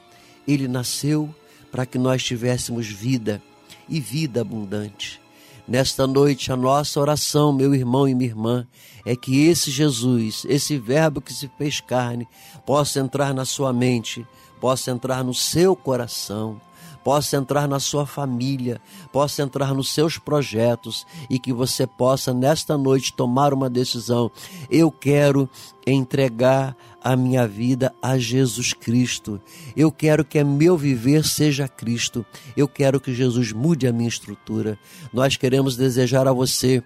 ele 0.47 0.67
nasceu 0.67 1.33
para 1.71 1.85
que 1.85 1.97
nós 1.97 2.23
tivéssemos 2.23 2.87
vida 2.87 3.41
e 3.87 3.99
vida 3.99 4.41
abundante. 4.41 5.21
Nesta 5.67 6.07
noite, 6.07 6.51
a 6.51 6.55
nossa 6.55 6.99
oração, 6.99 7.51
meu 7.51 7.75
irmão 7.75 8.07
e 8.07 8.15
minha 8.15 8.29
irmã, 8.29 8.67
é 9.05 9.17
que 9.17 9.45
esse 9.47 9.69
Jesus, 9.69 10.45
esse 10.47 10.77
Verbo 10.77 11.19
que 11.19 11.33
se 11.33 11.49
fez 11.57 11.81
carne, 11.81 12.25
possa 12.65 13.01
entrar 13.01 13.33
na 13.33 13.43
sua 13.43 13.73
mente, 13.73 14.25
possa 14.61 14.91
entrar 14.91 15.25
no 15.25 15.33
seu 15.33 15.75
coração, 15.75 16.59
possa 17.07 17.37
entrar 17.37 17.69
na 17.69 17.79
sua 17.79 18.05
família, 18.05 18.81
possa 19.13 19.41
entrar 19.41 19.73
nos 19.73 19.93
seus 19.93 20.17
projetos 20.17 21.07
e 21.29 21.39
que 21.39 21.53
você 21.53 21.87
possa 21.87 22.33
nesta 22.33 22.77
noite 22.77 23.13
tomar 23.13 23.53
uma 23.53 23.69
decisão. 23.69 24.29
Eu 24.69 24.91
quero 24.91 25.49
entregar 25.87 26.75
a 27.01 27.15
minha 27.15 27.47
vida 27.47 27.95
a 28.01 28.17
Jesus 28.17 28.73
Cristo. 28.73 29.39
Eu 29.73 29.89
quero 29.89 30.25
que 30.25 30.43
meu 30.43 30.77
viver 30.77 31.23
seja 31.23 31.65
Cristo. 31.65 32.25
Eu 32.57 32.67
quero 32.67 32.99
que 32.99 33.13
Jesus 33.13 33.53
mude 33.53 33.87
a 33.87 33.93
minha 33.93 34.09
estrutura. 34.09 34.77
Nós 35.13 35.37
queremos 35.37 35.77
desejar 35.77 36.27
a 36.27 36.33
você 36.33 36.83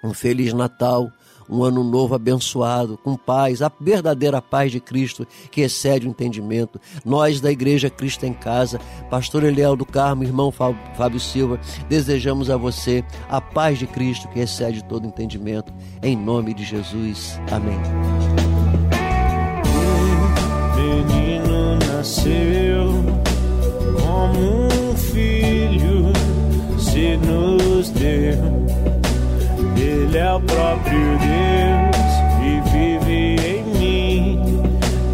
um 0.00 0.14
feliz 0.14 0.52
Natal 0.52 1.10
um 1.48 1.62
ano 1.62 1.82
novo 1.84 2.14
abençoado, 2.14 2.98
com 3.02 3.16
paz, 3.16 3.62
a 3.62 3.70
verdadeira 3.80 4.42
paz 4.42 4.72
de 4.72 4.80
Cristo 4.80 5.26
que 5.50 5.60
excede 5.60 6.06
o 6.06 6.10
entendimento. 6.10 6.80
Nós 7.04 7.40
da 7.40 7.50
Igreja 7.50 7.90
Cristo 7.90 8.24
em 8.24 8.32
Casa, 8.32 8.80
Pastor 9.10 9.44
Eliel 9.44 9.76
do 9.76 9.84
Carmo, 9.84 10.24
irmão 10.24 10.52
Fábio 10.52 11.20
Silva, 11.20 11.58
desejamos 11.88 12.50
a 12.50 12.56
você 12.56 13.04
a 13.28 13.40
paz 13.40 13.78
de 13.78 13.86
Cristo 13.86 14.28
que 14.28 14.40
excede 14.40 14.84
todo 14.84 15.06
entendimento. 15.06 15.72
Em 16.02 16.16
nome 16.16 16.54
de 16.54 16.64
Jesus. 16.64 17.40
Amém. 17.50 17.78
Menino 20.76 21.78
nasceu 21.88 23.04
como 24.00 24.90
um 24.90 24.96
filho 24.96 26.12
se 26.78 27.16
nos 27.16 27.90
deu 27.90 28.65
é 30.16 30.32
o 30.32 30.40
próprio 30.40 31.18
Deus 31.18 31.96
e 32.40 32.60
vive 32.70 33.36
em 33.46 33.62
mim. 33.78 34.40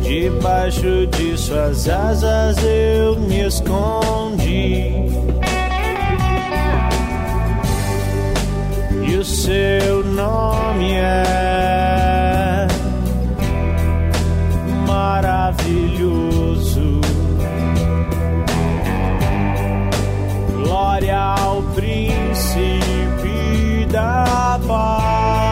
Debaixo 0.03 1.07
de 1.09 1.36
suas 1.36 1.88
asas 1.88 2.57
eu 2.62 3.16
me 3.16 3.46
escondi. 3.46 5.11
E 9.09 9.16
o 9.16 9.24
seu 9.24 10.05
nome 10.05 10.92
é 10.94 12.66
maravilhoso. 14.86 16.22
Glória 20.62 21.18
ao 21.18 21.62
da 23.93 24.59
Jerusalém, 24.59 25.51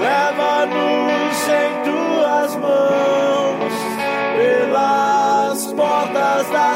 Leva-nos 0.00 1.48
em 1.48 1.72
tuas 1.84 2.56
mãos 2.56 3.74
pelas 4.36 5.66
portas 5.72 6.50
da 6.50 6.75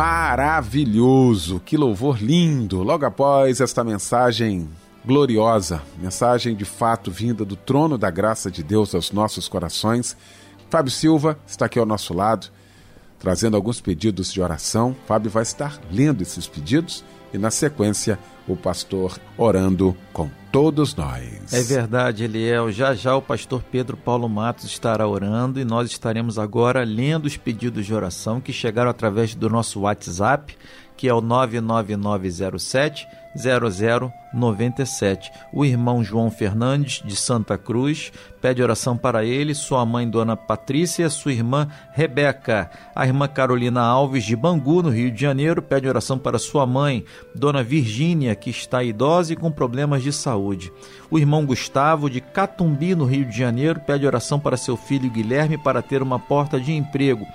maravilhoso, 0.00 1.60
que 1.60 1.76
louvor 1.76 2.22
lindo. 2.22 2.82
Logo 2.82 3.04
após 3.04 3.60
esta 3.60 3.84
mensagem 3.84 4.66
gloriosa, 5.04 5.82
mensagem 5.98 6.56
de 6.56 6.64
fato 6.64 7.10
vinda 7.10 7.44
do 7.44 7.54
trono 7.54 7.98
da 7.98 8.10
graça 8.10 8.50
de 8.50 8.62
Deus 8.62 8.94
aos 8.94 9.12
nossos 9.12 9.46
corações, 9.46 10.16
Fábio 10.70 10.90
Silva 10.90 11.38
está 11.46 11.66
aqui 11.66 11.78
ao 11.78 11.84
nosso 11.84 12.14
lado, 12.14 12.46
trazendo 13.20 13.56
alguns 13.56 13.80
pedidos 13.80 14.32
de 14.32 14.40
oração. 14.40 14.96
Fábio 15.06 15.30
vai 15.30 15.42
estar 15.42 15.78
lendo 15.92 16.22
esses 16.22 16.48
pedidos 16.48 17.04
e, 17.32 17.38
na 17.38 17.50
sequência, 17.50 18.18
o 18.48 18.56
pastor 18.56 19.20
orando 19.38 19.96
com 20.12 20.28
todos 20.50 20.96
nós. 20.96 21.52
É 21.52 21.62
verdade, 21.62 22.24
Eliel. 22.24 22.72
Já 22.72 22.94
já 22.94 23.14
o 23.14 23.22
pastor 23.22 23.62
Pedro 23.70 23.96
Paulo 23.96 24.28
Matos 24.28 24.64
estará 24.64 25.06
orando 25.06 25.60
e 25.60 25.64
nós 25.64 25.90
estaremos 25.90 26.38
agora 26.38 26.82
lendo 26.82 27.26
os 27.26 27.36
pedidos 27.36 27.86
de 27.86 27.94
oração 27.94 28.40
que 28.40 28.52
chegaram 28.52 28.90
através 28.90 29.34
do 29.34 29.48
nosso 29.48 29.80
WhatsApp, 29.80 30.56
que 30.96 31.06
é 31.06 31.14
o 31.14 31.20
99907 31.20 33.06
0097. 33.36 35.32
O 35.52 35.64
irmão 35.64 36.02
João 36.02 36.30
Fernandes, 36.30 37.02
de 37.04 37.16
Santa 37.16 37.56
Cruz, 37.56 38.12
pede 38.40 38.62
oração 38.62 38.96
para 38.96 39.24
ele, 39.24 39.54
sua 39.54 39.84
mãe, 39.84 40.08
Dona 40.08 40.36
Patrícia, 40.36 41.08
sua 41.10 41.32
irmã 41.32 41.68
Rebeca. 41.92 42.70
A 42.94 43.06
irmã 43.06 43.28
Carolina 43.28 43.82
Alves, 43.82 44.24
de 44.24 44.34
Bangu, 44.34 44.82
no 44.82 44.90
Rio 44.90 45.10
de 45.10 45.20
Janeiro, 45.20 45.62
pede 45.62 45.88
oração 45.88 46.18
para 46.18 46.38
sua 46.38 46.66
mãe, 46.66 47.04
Dona 47.34 47.62
Virgínia, 47.62 48.34
que 48.34 48.50
está 48.50 48.82
idosa 48.82 49.32
e 49.32 49.36
com 49.36 49.50
problemas 49.50 50.02
de 50.02 50.12
saúde. 50.12 50.72
O 51.10 51.18
irmão 51.18 51.44
Gustavo, 51.44 52.08
de 52.08 52.20
Catumbi, 52.20 52.94
no 52.94 53.04
Rio 53.04 53.24
de 53.24 53.36
Janeiro, 53.36 53.80
pede 53.80 54.06
oração 54.06 54.38
para 54.38 54.56
seu 54.56 54.76
filho 54.76 55.10
Guilherme 55.10 55.58
para 55.58 55.82
ter 55.82 56.02
uma 56.02 56.18
porta 56.18 56.60
de 56.60 56.72
emprego. 56.72 57.26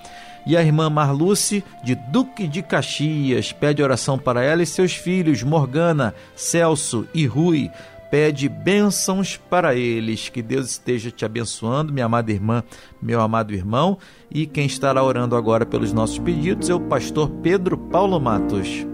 E 0.46 0.56
a 0.56 0.62
irmã 0.62 0.90
Marluce, 0.90 1.64
de 1.84 1.96
Duque 1.96 2.48
de 2.48 2.62
Caxias, 2.62 3.52
pede 3.52 3.82
oração 3.82 4.18
para 4.18 4.44
ela 4.44 4.62
e 4.62 4.66
seus 4.66 4.94
filhos, 4.94 5.42
Morgana, 5.42 6.14
Celso 6.36 7.08
e 7.14 7.26
Rui. 7.26 7.72
Pede 8.12 8.48
bênçãos 8.48 9.38
para 9.50 9.76
eles. 9.76 10.30
Que 10.30 10.42
Deus 10.42 10.70
esteja 10.70 11.10
te 11.10 11.26
abençoando, 11.26 11.92
minha 11.92 12.06
amada 12.06 12.32
irmã, 12.32 12.64
meu 13.02 13.20
amado 13.20 13.54
irmão. 13.54 13.98
E 14.30 14.46
quem 14.46 14.68
estará 14.68 15.04
orando 15.04 15.36
agora 15.36 15.66
pelos 15.66 15.92
nossos 15.92 16.20
pedidos 16.20 16.70
é 16.70 16.76
o 16.76 16.80
pastor 16.80 17.30
Pedro 17.42 17.78
Paulo 17.78 18.20
Matos. 18.20 18.86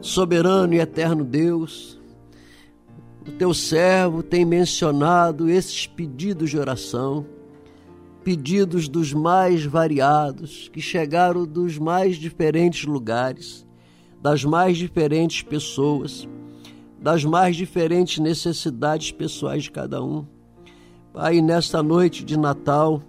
Soberano 0.00 0.72
e 0.72 0.78
eterno 0.78 1.24
Deus, 1.24 1.98
o 3.26 3.32
teu 3.32 3.52
servo 3.52 4.22
tem 4.22 4.44
mencionado 4.44 5.50
esses 5.50 5.86
pedidos 5.86 6.50
de 6.50 6.58
oração, 6.58 7.26
pedidos 8.22 8.88
dos 8.88 9.12
mais 9.12 9.64
variados, 9.64 10.68
que 10.72 10.80
chegaram 10.80 11.44
dos 11.44 11.76
mais 11.76 12.16
diferentes 12.16 12.84
lugares, 12.84 13.66
das 14.22 14.44
mais 14.44 14.78
diferentes 14.78 15.42
pessoas, 15.42 16.28
das 17.00 17.24
mais 17.24 17.56
diferentes 17.56 18.18
necessidades 18.18 19.10
pessoais 19.10 19.64
de 19.64 19.72
cada 19.72 20.02
um. 20.02 20.24
Pai, 21.12 21.40
nesta 21.40 21.82
noite 21.82 22.24
de 22.24 22.38
Natal, 22.38 23.02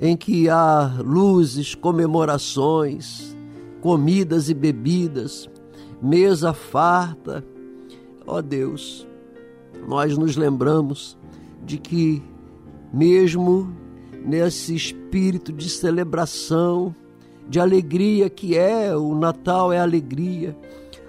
em 0.00 0.16
que 0.16 0.48
há 0.48 0.98
luzes, 0.98 1.74
comemorações, 1.74 3.36
comidas 3.80 4.48
e 4.48 4.54
bebidas, 4.54 5.48
mesa 6.02 6.52
farta, 6.52 7.44
Ó 8.26 8.38
oh 8.38 8.42
Deus, 8.42 9.06
nós 9.86 10.16
nos 10.16 10.36
lembramos 10.36 11.16
de 11.64 11.76
que, 11.76 12.22
mesmo 12.92 13.70
nesse 14.24 14.74
espírito 14.74 15.52
de 15.52 15.68
celebração, 15.68 16.94
de 17.46 17.60
alegria 17.60 18.30
que 18.30 18.56
é, 18.56 18.96
o 18.96 19.14
Natal 19.14 19.72
é 19.72 19.78
alegria, 19.78 20.56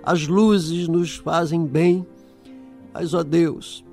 as 0.04 0.28
luzes 0.28 0.90
nos 0.90 1.16
fazem 1.16 1.66
bem, 1.66 2.06
mas, 2.94 3.14
ó 3.14 3.24
Deus, 3.24 3.84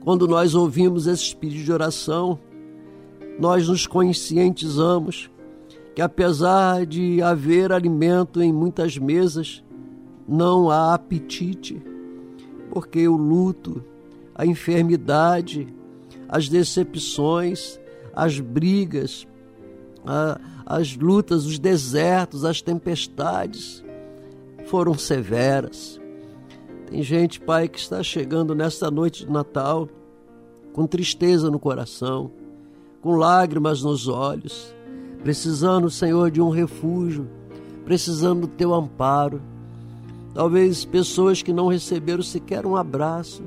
quando 0.00 0.26
nós 0.26 0.54
ouvimos 0.54 1.06
esse 1.06 1.22
espírito 1.22 1.62
de 1.62 1.72
oração, 1.72 2.38
nós 3.38 3.68
nos 3.68 3.86
conscientizamos 3.86 5.30
que, 5.94 6.02
apesar 6.02 6.84
de 6.84 7.22
haver 7.22 7.72
alimento 7.72 8.42
em 8.42 8.52
muitas 8.52 8.98
mesas, 8.98 9.62
não 10.28 10.68
há 10.68 10.94
apetite 10.94 11.80
porque 12.78 13.08
o 13.08 13.16
luto, 13.16 13.82
a 14.32 14.46
enfermidade, 14.46 15.66
as 16.28 16.48
decepções, 16.48 17.76
as 18.14 18.38
brigas, 18.38 19.26
a, 20.06 20.40
as 20.64 20.96
lutas, 20.96 21.44
os 21.44 21.58
desertos, 21.58 22.44
as 22.44 22.62
tempestades 22.62 23.82
foram 24.66 24.94
severas. 24.96 26.00
Tem 26.86 27.02
gente, 27.02 27.40
Pai, 27.40 27.66
que 27.66 27.80
está 27.80 28.00
chegando 28.00 28.54
nesta 28.54 28.92
noite 28.92 29.26
de 29.26 29.32
Natal 29.32 29.88
com 30.72 30.86
tristeza 30.86 31.50
no 31.50 31.58
coração, 31.58 32.30
com 33.02 33.16
lágrimas 33.16 33.82
nos 33.82 34.06
olhos, 34.06 34.72
precisando, 35.24 35.90
Senhor, 35.90 36.30
de 36.30 36.40
um 36.40 36.48
refúgio, 36.48 37.28
precisando 37.84 38.42
do 38.42 38.46
teu 38.46 38.72
amparo 38.72 39.42
Talvez 40.34 40.84
pessoas 40.84 41.42
que 41.42 41.52
não 41.52 41.68
receberam 41.68 42.22
sequer 42.22 42.66
um 42.66 42.76
abraço, 42.76 43.42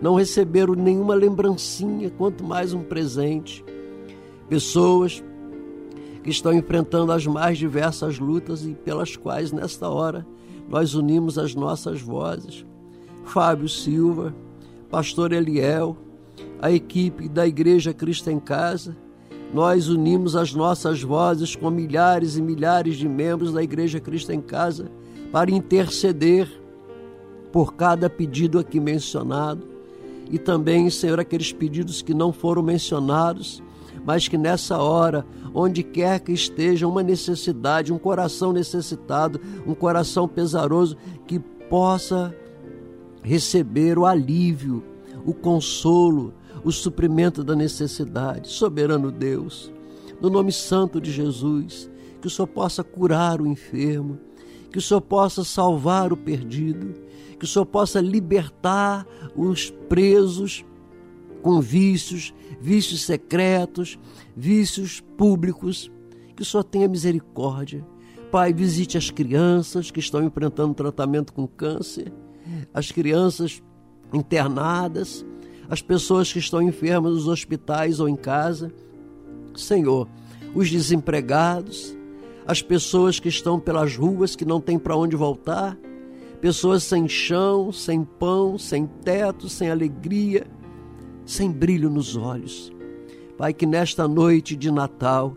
não 0.00 0.14
receberam 0.14 0.74
nenhuma 0.74 1.14
lembrancinha, 1.14 2.10
quanto 2.10 2.42
mais 2.42 2.72
um 2.72 2.82
presente. 2.82 3.64
Pessoas 4.48 5.22
que 6.22 6.30
estão 6.30 6.52
enfrentando 6.52 7.12
as 7.12 7.26
mais 7.26 7.58
diversas 7.58 8.18
lutas 8.18 8.64
e 8.64 8.74
pelas 8.74 9.16
quais, 9.16 9.52
nesta 9.52 9.88
hora, 9.88 10.26
nós 10.68 10.94
unimos 10.94 11.38
as 11.38 11.54
nossas 11.54 12.00
vozes. 12.00 12.64
Fábio 13.24 13.68
Silva, 13.68 14.34
Pastor 14.90 15.32
Eliel, 15.32 15.96
a 16.60 16.70
equipe 16.70 17.28
da 17.28 17.46
Igreja 17.46 17.92
Cristo 17.92 18.30
em 18.30 18.40
Casa, 18.40 18.96
nós 19.54 19.88
unimos 19.88 20.34
as 20.34 20.54
nossas 20.54 21.02
vozes 21.02 21.54
com 21.54 21.70
milhares 21.70 22.36
e 22.36 22.42
milhares 22.42 22.96
de 22.96 23.08
membros 23.08 23.52
da 23.52 23.62
Igreja 23.62 24.00
Cristo 24.00 24.32
em 24.32 24.40
Casa 24.40 24.90
para 25.32 25.50
interceder 25.50 26.48
por 27.50 27.74
cada 27.74 28.08
pedido 28.08 28.58
aqui 28.58 28.78
mencionado 28.78 29.72
e 30.32 30.38
também, 30.38 30.88
Senhor, 30.88 31.20
aqueles 31.20 31.52
pedidos 31.52 32.00
que 32.00 32.14
não 32.14 32.32
foram 32.32 32.62
mencionados, 32.62 33.62
mas 34.02 34.28
que 34.28 34.38
nessa 34.38 34.78
hora, 34.78 35.26
onde 35.52 35.82
quer 35.82 36.20
que 36.20 36.32
esteja 36.32 36.88
uma 36.88 37.02
necessidade, 37.02 37.92
um 37.92 37.98
coração 37.98 38.50
necessitado, 38.50 39.38
um 39.66 39.74
coração 39.74 40.26
pesaroso, 40.26 40.96
que 41.26 41.38
possa 41.38 42.34
receber 43.22 43.98
o 43.98 44.06
alívio, 44.06 44.82
o 45.26 45.34
consolo, 45.34 46.32
o 46.64 46.72
suprimento 46.72 47.44
da 47.44 47.54
necessidade. 47.54 48.48
Soberano 48.48 49.12
Deus, 49.12 49.70
no 50.18 50.30
nome 50.30 50.50
santo 50.50 50.98
de 50.98 51.12
Jesus, 51.12 51.90
que 52.22 52.26
o 52.26 52.30
Senhor 52.30 52.46
possa 52.46 52.82
curar 52.82 53.40
o 53.40 53.46
enfermo, 53.46 54.18
que 54.72 54.78
o 54.78 54.82
Senhor 54.82 55.02
possa 55.02 55.44
salvar 55.44 56.12
o 56.12 56.16
perdido, 56.16 56.94
que 57.38 57.44
o 57.44 57.48
Senhor 57.48 57.66
possa 57.66 58.00
libertar 58.00 59.06
os 59.36 59.70
presos 59.70 60.64
com 61.42 61.60
vícios, 61.60 62.32
vícios 62.60 63.02
secretos, 63.02 63.98
vícios 64.34 65.00
públicos, 65.16 65.90
que 66.34 66.42
o 66.42 66.44
Senhor 66.44 66.64
tenha 66.64 66.88
misericórdia. 66.88 67.84
Pai, 68.30 68.52
visite 68.52 68.96
as 68.96 69.10
crianças 69.10 69.90
que 69.90 70.00
estão 70.00 70.24
enfrentando 70.24 70.72
tratamento 70.72 71.32
com 71.32 71.46
câncer, 71.46 72.10
as 72.72 72.90
crianças 72.90 73.62
internadas, 74.12 75.26
as 75.68 75.82
pessoas 75.82 76.32
que 76.32 76.38
estão 76.38 76.62
enfermas 76.62 77.12
nos 77.12 77.28
hospitais 77.28 78.00
ou 78.00 78.08
em 78.08 78.16
casa. 78.16 78.72
Senhor, 79.54 80.08
os 80.54 80.70
desempregados, 80.70 81.94
as 82.46 82.60
pessoas 82.60 83.20
que 83.20 83.28
estão 83.28 83.58
pelas 83.58 83.96
ruas 83.96 84.34
que 84.34 84.44
não 84.44 84.60
têm 84.60 84.78
para 84.78 84.96
onde 84.96 85.16
voltar, 85.16 85.78
pessoas 86.40 86.82
sem 86.82 87.08
chão, 87.08 87.70
sem 87.72 88.04
pão, 88.04 88.58
sem 88.58 88.86
teto, 88.86 89.48
sem 89.48 89.70
alegria, 89.70 90.46
sem 91.24 91.50
brilho 91.50 91.88
nos 91.88 92.16
olhos. 92.16 92.72
Pai, 93.38 93.52
que 93.52 93.66
nesta 93.66 94.08
noite 94.08 94.56
de 94.56 94.70
Natal 94.70 95.36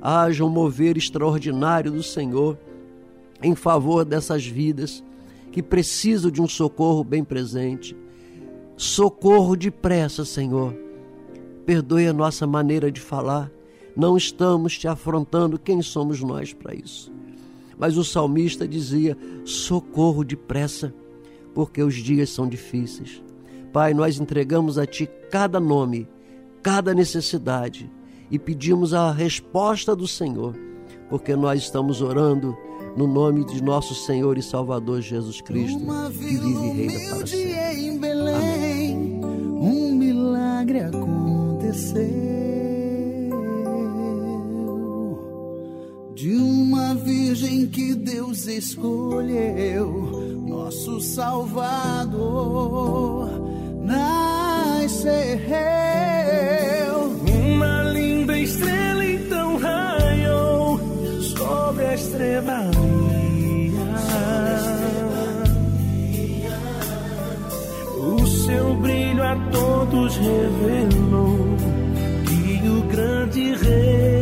haja 0.00 0.44
um 0.44 0.48
mover 0.48 0.96
extraordinário 0.96 1.90
do 1.90 2.02
Senhor 2.02 2.58
em 3.42 3.54
favor 3.54 4.04
dessas 4.04 4.46
vidas 4.46 5.02
que 5.50 5.62
precisam 5.62 6.30
de 6.30 6.40
um 6.40 6.48
socorro 6.48 7.02
bem 7.02 7.24
presente. 7.24 7.96
Socorro 8.76 9.56
depressa, 9.56 10.24
Senhor. 10.24 10.74
Perdoe 11.66 12.06
a 12.06 12.12
nossa 12.12 12.46
maneira 12.46 12.90
de 12.90 13.00
falar. 13.00 13.50
Não 14.00 14.16
estamos 14.16 14.78
te 14.78 14.88
afrontando, 14.88 15.58
quem 15.58 15.82
somos 15.82 16.22
nós 16.22 16.54
para 16.54 16.74
isso? 16.74 17.12
Mas 17.78 17.98
o 17.98 18.02
salmista 18.02 18.66
dizia: 18.66 19.14
socorro 19.44 20.24
depressa, 20.24 20.94
porque 21.54 21.82
os 21.82 21.96
dias 21.96 22.30
são 22.30 22.48
difíceis. 22.48 23.22
Pai, 23.74 23.92
nós 23.92 24.18
entregamos 24.18 24.78
a 24.78 24.86
Ti 24.86 25.06
cada 25.30 25.60
nome, 25.60 26.08
cada 26.62 26.94
necessidade 26.94 27.90
e 28.30 28.38
pedimos 28.38 28.94
a 28.94 29.12
resposta 29.12 29.94
do 29.94 30.08
Senhor, 30.08 30.56
porque 31.10 31.36
nós 31.36 31.60
estamos 31.60 32.00
orando 32.00 32.56
no 32.96 33.06
nome 33.06 33.44
de 33.44 33.62
nosso 33.62 33.94
Senhor 33.94 34.38
e 34.38 34.42
Salvador 34.42 35.02
Jesus 35.02 35.42
Cristo, 35.42 35.78
que 35.78 36.18
vive 36.18 36.48
e 36.48 36.54
reina 36.54 37.16
para 37.16 37.26
sempre. 37.26 37.84
Em 37.84 37.98
Belém, 37.98 39.20
um 39.22 39.94
milagre 39.94 40.80
aconteceu. 40.80 42.39
De 46.20 46.36
uma 46.36 46.94
virgem 46.96 47.66
que 47.66 47.94
Deus 47.94 48.46
escolheu, 48.46 49.88
nosso 50.46 51.00
Salvador 51.00 52.20
nasceu. 53.82 55.00
Uma 57.42 57.84
linda 57.84 58.38
estrela 58.38 59.02
então 59.02 59.56
raiou 59.56 60.78
sobre 61.22 61.86
a 61.86 61.94
estrela 61.94 62.70
O 67.96 68.26
seu 68.26 68.74
brilho 68.74 69.22
a 69.22 69.36
todos 69.50 70.16
revelou 70.18 71.56
que 72.26 72.68
o 72.68 72.82
grande 72.92 73.54
rei 73.54 74.19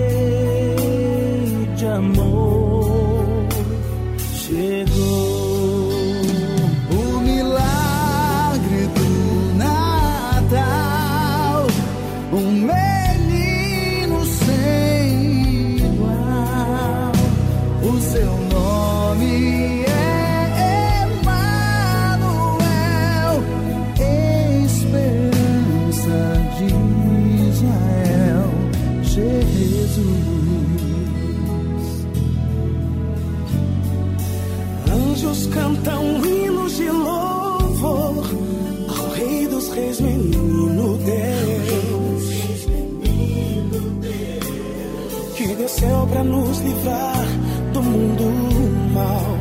desceu 45.78 46.06
para 46.08 46.24
nos 46.24 46.58
livrar 46.58 47.24
do 47.72 47.82
mundo 47.82 48.92
mal. 48.92 49.38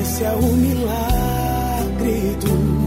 Esse 0.00 0.24
é 0.24 0.30
o 0.30 0.42
milagre 0.42 2.36
do 2.40 2.83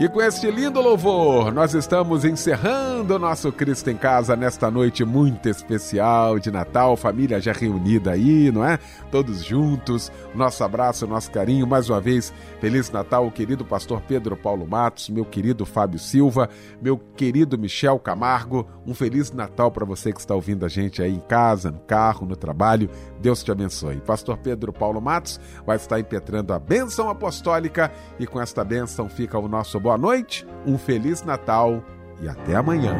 E 0.00 0.08
com 0.08 0.22
este 0.22 0.50
lindo 0.50 0.80
louvor, 0.80 1.52
nós 1.52 1.74
estamos 1.74 2.24
encerrando 2.24 3.16
o 3.16 3.18
nosso 3.18 3.52
Cristo 3.52 3.90
em 3.90 3.96
Casa 3.98 4.34
nesta 4.34 4.70
noite 4.70 5.04
muito 5.04 5.46
especial 5.46 6.38
de 6.38 6.50
Natal, 6.50 6.96
família 6.96 7.38
já 7.38 7.52
reunida 7.52 8.12
aí, 8.12 8.50
não 8.50 8.64
é? 8.64 8.78
Todos 9.10 9.44
juntos. 9.44 10.10
Nosso 10.34 10.64
abraço, 10.64 11.06
nosso 11.06 11.30
carinho. 11.30 11.66
Mais 11.66 11.90
uma 11.90 12.00
vez, 12.00 12.32
Feliz 12.62 12.90
Natal, 12.90 13.30
querido 13.30 13.62
pastor 13.62 14.00
Pedro 14.00 14.38
Paulo 14.38 14.66
Matos, 14.66 15.10
meu 15.10 15.26
querido 15.26 15.66
Fábio 15.66 15.98
Silva, 15.98 16.48
meu 16.80 16.96
querido 16.96 17.58
Michel 17.58 17.98
Camargo. 17.98 18.66
Um 18.86 18.94
Feliz 18.94 19.30
Natal 19.30 19.70
para 19.70 19.84
você 19.84 20.14
que 20.14 20.20
está 20.20 20.34
ouvindo 20.34 20.64
a 20.64 20.68
gente 20.68 21.02
aí 21.02 21.12
em 21.12 21.20
casa, 21.20 21.70
no 21.70 21.80
carro, 21.80 22.24
no 22.24 22.36
trabalho. 22.36 22.88
Deus 23.20 23.42
te 23.42 23.52
abençoe. 23.52 24.00
Pastor 24.00 24.38
Pedro 24.38 24.72
Paulo 24.72 24.98
Matos 24.98 25.38
vai 25.66 25.76
estar 25.76 26.00
impetrando 26.00 26.54
a 26.54 26.58
bênção 26.58 27.10
apostólica 27.10 27.92
e 28.18 28.26
com 28.26 28.40
esta 28.40 28.64
bênção 28.64 29.06
fica 29.06 29.38
o 29.38 29.46
nosso 29.46 29.78
boa 29.90 29.98
noite, 29.98 30.46
um 30.64 30.78
Feliz 30.78 31.24
Natal 31.24 31.82
e 32.22 32.28
até 32.28 32.54
amanhã. 32.54 32.94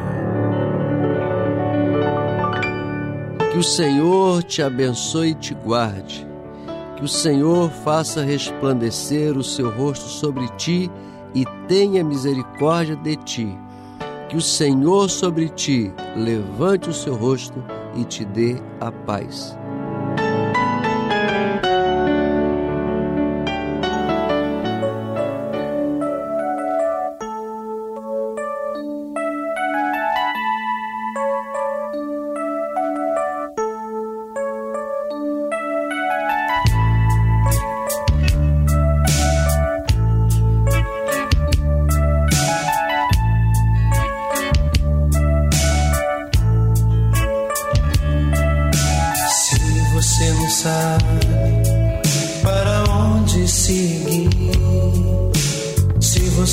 Que 3.52 3.58
o 3.58 3.62
Senhor 3.62 4.42
te 4.42 4.60
abençoe 4.60 5.28
e 5.28 5.34
te 5.34 5.54
guarde. 5.54 6.26
Que 6.96 7.04
o 7.04 7.08
Senhor 7.08 7.70
faça 7.84 8.24
resplandecer 8.24 9.38
o 9.38 9.44
seu 9.44 9.70
rosto 9.70 10.08
sobre 10.08 10.48
ti 10.56 10.90
e 11.32 11.44
tenha 11.68 12.02
misericórdia 12.02 12.96
de 12.96 13.14
ti. 13.14 13.58
Que 14.28 14.36
o 14.36 14.42
Senhor 14.42 15.08
sobre 15.08 15.48
ti 15.48 15.92
levante 16.16 16.88
o 16.88 16.92
seu 16.92 17.14
rosto 17.14 17.62
e 17.94 18.04
te 18.04 18.24
dê 18.24 18.60
a 18.80 18.90
paz. 18.90 19.56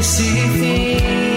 See 0.00 0.46
me. 0.60 1.27